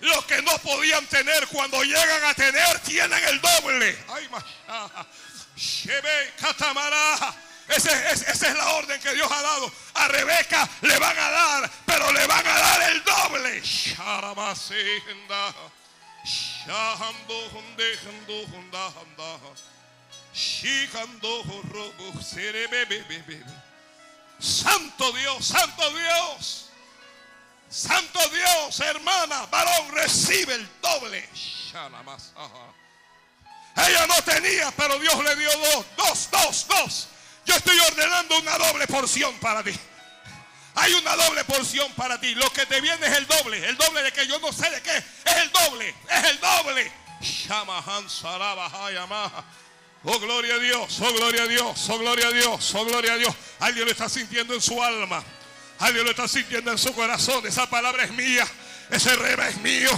[0.00, 4.04] Los que no podían tener cuando llegan a tener tienen el doble.
[4.08, 4.28] Ay,
[7.68, 9.72] esa es la orden que Dios ha dado.
[9.94, 13.62] A Rebeca le van a dar, pero le van a dar el doble.
[24.38, 26.68] Santo Dios, Santo Dios.
[27.68, 31.28] Santo Dios, hermana, varón, recibe el doble.
[33.76, 37.08] Ella no tenía, pero Dios le dio dos, dos, dos, dos.
[37.46, 39.72] Yo estoy ordenando una doble porción para ti.
[40.74, 42.34] Hay una doble porción para ti.
[42.34, 43.68] Lo que te viene es el doble.
[43.68, 44.96] El doble de que yo no sé de qué.
[44.96, 45.94] Es el doble.
[46.10, 46.92] Es el doble.
[50.04, 53.16] Oh, gloria a Dios, oh, gloria a Dios, oh, gloria a Dios, oh, gloria a
[53.16, 53.32] Dios.
[53.60, 55.22] Alguien lo está sintiendo en su alma.
[55.78, 57.46] Alguien lo está sintiendo en su corazón.
[57.46, 58.46] Esa palabra es mía.
[58.90, 59.90] Ese rema es mío.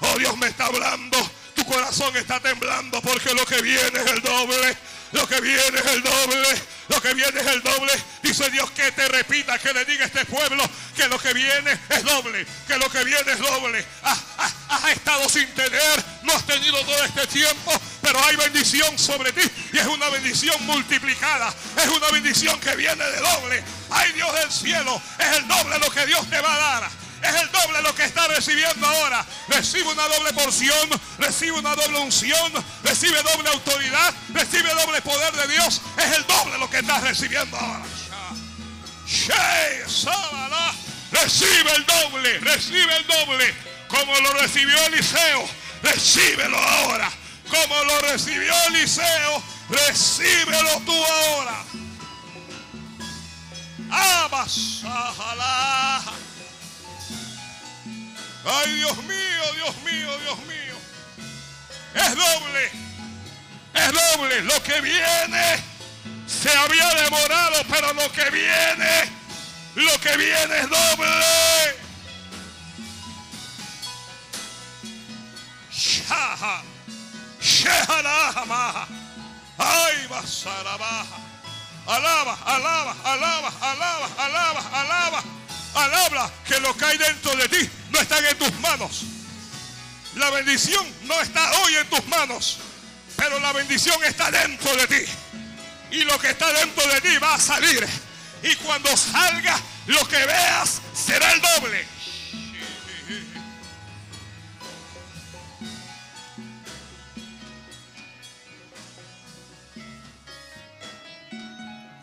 [0.00, 1.16] Oh, Dios me está hablando.
[1.62, 4.76] Tu corazón está temblando porque lo que viene es el doble.
[5.12, 6.62] Lo que viene es el doble.
[6.88, 7.92] Lo que viene es el doble.
[8.20, 11.78] Dice Dios que te repita, que le diga a este pueblo que lo que viene
[11.88, 12.44] es doble.
[12.66, 13.84] Que lo que viene es doble.
[14.02, 16.04] Has, estado sin tener.
[16.24, 17.80] No has tenido todo este tiempo.
[18.00, 19.48] Pero hay bendición sobre ti.
[19.72, 21.54] Y es una bendición multiplicada.
[21.76, 23.62] Es una bendición que viene de doble.
[23.88, 25.00] Ay Dios del cielo.
[25.16, 27.01] Es el doble lo que Dios te va a dar.
[27.22, 29.24] Es el doble lo que está recibiendo ahora.
[29.48, 35.48] Recibe una doble porción, recibe una doble unción, recibe doble autoridad, recibe doble poder de
[35.48, 35.80] Dios.
[35.98, 37.84] Es el doble lo que está recibiendo ahora.
[41.12, 43.54] Recibe el doble, recibe el doble.
[43.86, 45.48] Como lo recibió Eliseo,
[45.82, 47.12] recíbelo ahora.
[47.48, 51.64] Como lo recibió Eliseo, recíbelo tú ahora.
[53.90, 56.02] Abasajala.
[58.44, 60.76] Ay, Dios mío, Dios mío, Dios mío.
[61.94, 62.70] Es doble.
[63.74, 64.40] Es doble.
[64.42, 65.62] Lo que viene
[66.26, 69.10] se había demorado, pero lo que viene,
[69.76, 71.82] lo que viene es doble.
[75.70, 76.62] Shaha.
[79.58, 81.18] Ay, basarabaja.
[81.86, 85.22] Alaba, alaba, alaba, alaba, alaba, alaba.
[85.74, 89.04] Alaba que lo que hay dentro de ti no están en tus manos.
[90.16, 92.58] La bendición no está hoy en tus manos,
[93.16, 95.10] pero la bendición está dentro de ti.
[95.92, 97.86] Y lo que está dentro de ti va a salir.
[98.42, 101.86] Y cuando salga, lo que veas será el doble.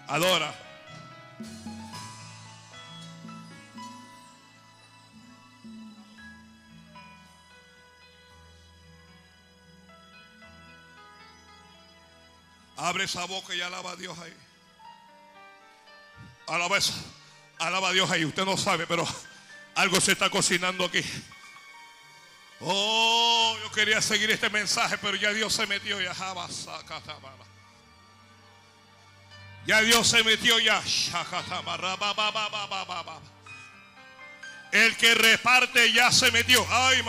[0.08, 0.69] Adora.
[12.80, 14.34] Abre esa boca y alaba a Dios ahí.
[16.48, 16.94] Alaba eso.
[17.58, 18.24] Alaba a Dios ahí.
[18.24, 19.06] Usted no sabe, pero
[19.76, 21.04] algo se está cocinando aquí.
[22.62, 26.14] Oh, yo quería seguir este mensaje, pero ya Dios se metió ya.
[29.66, 30.82] Ya Dios se metió ya.
[34.72, 36.66] El que reparte ya se metió.
[36.70, 37.04] Ay,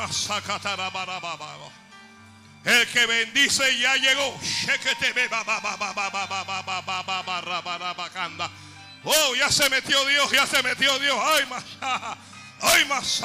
[2.65, 4.39] El que bendice ya llegó.
[9.03, 11.19] Oh, ya se metió Dios, ya se metió Dios.
[11.23, 11.65] Ay, más.
[12.61, 13.23] Ay, más.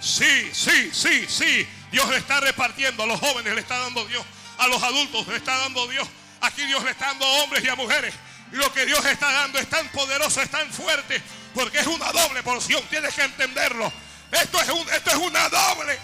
[0.00, 1.68] Sí, sí, sí, sí.
[1.92, 4.24] Dios le está repartiendo a los jóvenes, le está dando Dios.
[4.58, 6.08] A los adultos le está dando Dios.
[6.40, 8.12] Aquí Dios le está dando a hombres y a mujeres.
[8.52, 11.22] Lo que Dios está dando es tan poderoso, es tan fuerte.
[11.54, 12.82] Porque es una doble porción.
[12.90, 13.92] Tienes que entenderlo.
[14.32, 15.98] Esto es, un, esto es una doble.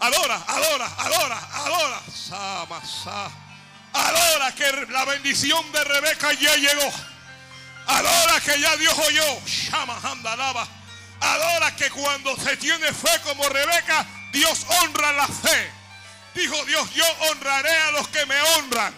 [0.00, 2.00] Adora, adora, adora, adora.
[3.92, 6.92] Adora que la bendición de Rebeca ya llegó.
[7.86, 9.40] Adora que ya Dios oyó.
[11.20, 15.70] Adora que cuando se tiene fe como Rebeca, Dios honra la fe.
[16.34, 18.94] Dijo Dios, yo honraré a los que me honran.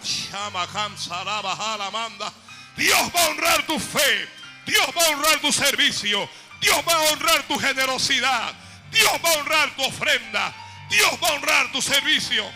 [2.77, 4.29] Dios va a honrar tu fe.
[4.67, 6.29] Dios va a honrar tu servicio.
[6.61, 8.55] Dios va a honrar tu generosidad.
[8.91, 10.55] Dios va a honrar tu ofrenda.
[10.89, 12.51] Dios va a honrar tu servicio.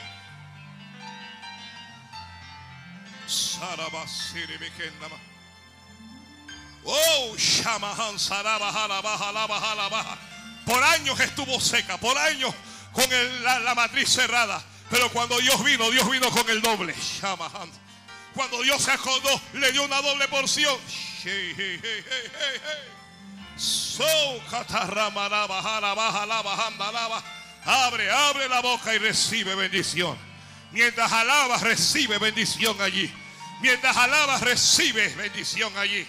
[6.84, 7.36] Oh,
[10.64, 12.54] Por años estuvo seca, por años
[12.92, 13.04] con
[13.42, 14.62] la, matriz cerrada.
[14.88, 16.94] Pero cuando Dios vino, Dios vino con el doble.
[18.34, 20.76] Cuando Dios se acordó, le dio una doble porción.
[27.64, 30.16] Abre, abre la boca y recibe bendición.
[30.72, 33.12] Mientras alabas, recibe bendición allí.
[33.60, 36.06] Mientras alabas, recibe bendición allí.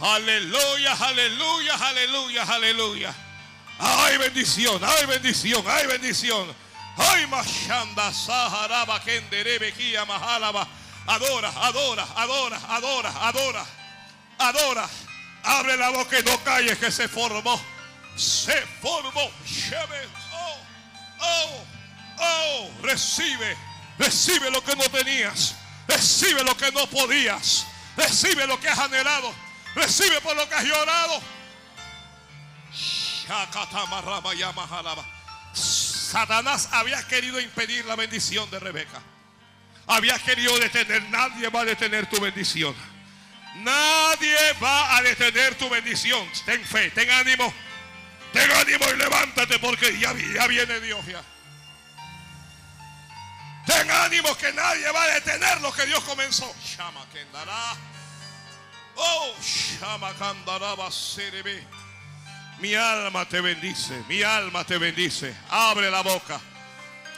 [0.00, 3.14] Aleluya, aleluya, aleluya, aleluya.
[3.78, 6.54] Ay bendición, ay bendición, ay bendición.
[6.96, 10.66] Ay mashanda saharaba kenderebe kia mahalaba.
[11.06, 13.66] Adora, adora, adora, adora, adora,
[14.38, 14.88] adora.
[15.44, 17.60] Abre la boca y no calles que se formó.
[18.16, 19.30] Se formó.
[20.32, 20.58] Oh,
[21.20, 21.64] oh,
[22.18, 22.70] oh.
[22.82, 23.56] Recibe,
[23.98, 25.56] recibe lo que no tenías.
[25.88, 27.66] Recibe lo que no podías.
[27.96, 29.34] Recibe lo que has anhelado.
[29.74, 31.20] Recibe por lo que has llorado.
[35.54, 39.00] Satanás había querido impedir la bendición de Rebeca.
[39.86, 41.02] Había querido detener.
[41.04, 42.74] Nadie va a detener tu bendición.
[43.56, 46.28] Nadie va a detener tu bendición.
[46.44, 47.52] Ten fe, ten ánimo.
[48.32, 51.22] Ten ánimo y levántate porque ya, viene Dios ya.
[53.66, 56.54] Ten ánimo que nadie va a detener lo que Dios comenzó.
[56.64, 57.06] Shama
[58.96, 59.34] Oh,
[62.60, 65.34] Mi alma te bendice, mi alma te bendice.
[65.50, 66.40] Abre la boca.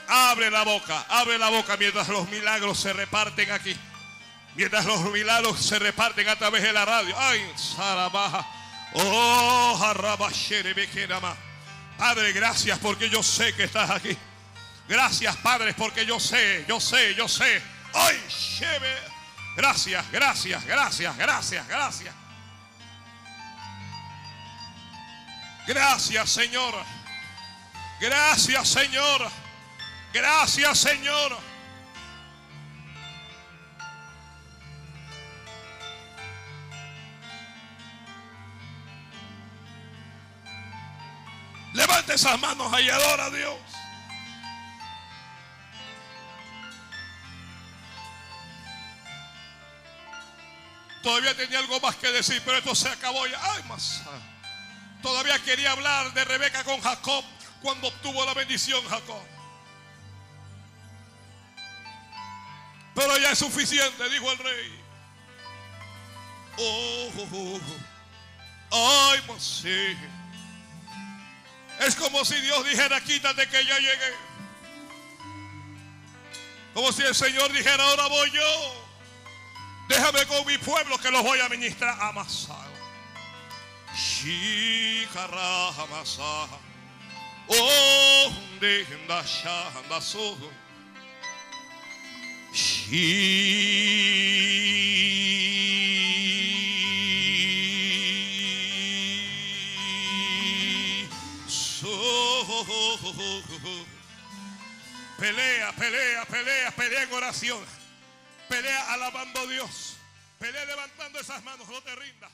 [0.07, 3.75] Abre la boca, abre la boca mientras los milagros se reparten aquí.
[4.55, 7.15] Mientras los milagros se reparten a través de la radio.
[7.17, 8.45] Ay, Sarabaja.
[8.93, 9.77] Oh,
[11.97, 14.15] Padre, gracias porque yo sé que estás aquí.
[14.87, 17.61] Gracias, Padre, porque yo sé, yo sé, yo sé.
[17.93, 18.21] Ay,
[19.55, 22.13] Gracias, gracias, gracias, gracias, gracias.
[25.67, 26.75] Gracias, Señor.
[27.99, 29.31] Gracias, Señor.
[30.13, 31.37] Gracias, Señor.
[41.73, 43.74] Levante esas manos y adora a Dios.
[51.05, 53.39] Todavía tenía algo más que decir, pero esto se acabó ya.
[53.39, 54.01] Ay, más.
[55.03, 57.23] Todavía quería hablar de Rebeca con Jacob
[57.61, 59.21] cuando obtuvo la bendición Jacob.
[62.95, 64.83] Pero ya es suficiente, dijo el rey.
[66.57, 67.59] Oh, oh,
[68.71, 69.11] oh.
[69.11, 69.63] ay, más.
[71.81, 74.13] Es como si Dios dijera, quítate que ya llegué.
[76.73, 78.84] Como si el Señor dijera, ahora voy yo.
[79.87, 82.73] Déjame con mi pueblo que los voy a ministrar amasado.
[83.95, 86.47] Shikara amasa.
[87.47, 90.37] Oh, de ndasha andaso.
[105.19, 107.84] Pelea, pelea, pelea, pelea en oración.
[108.47, 109.97] Pelea alabando a Dios.
[110.39, 111.67] Pelea levantando esas manos.
[111.67, 112.31] No te rindas.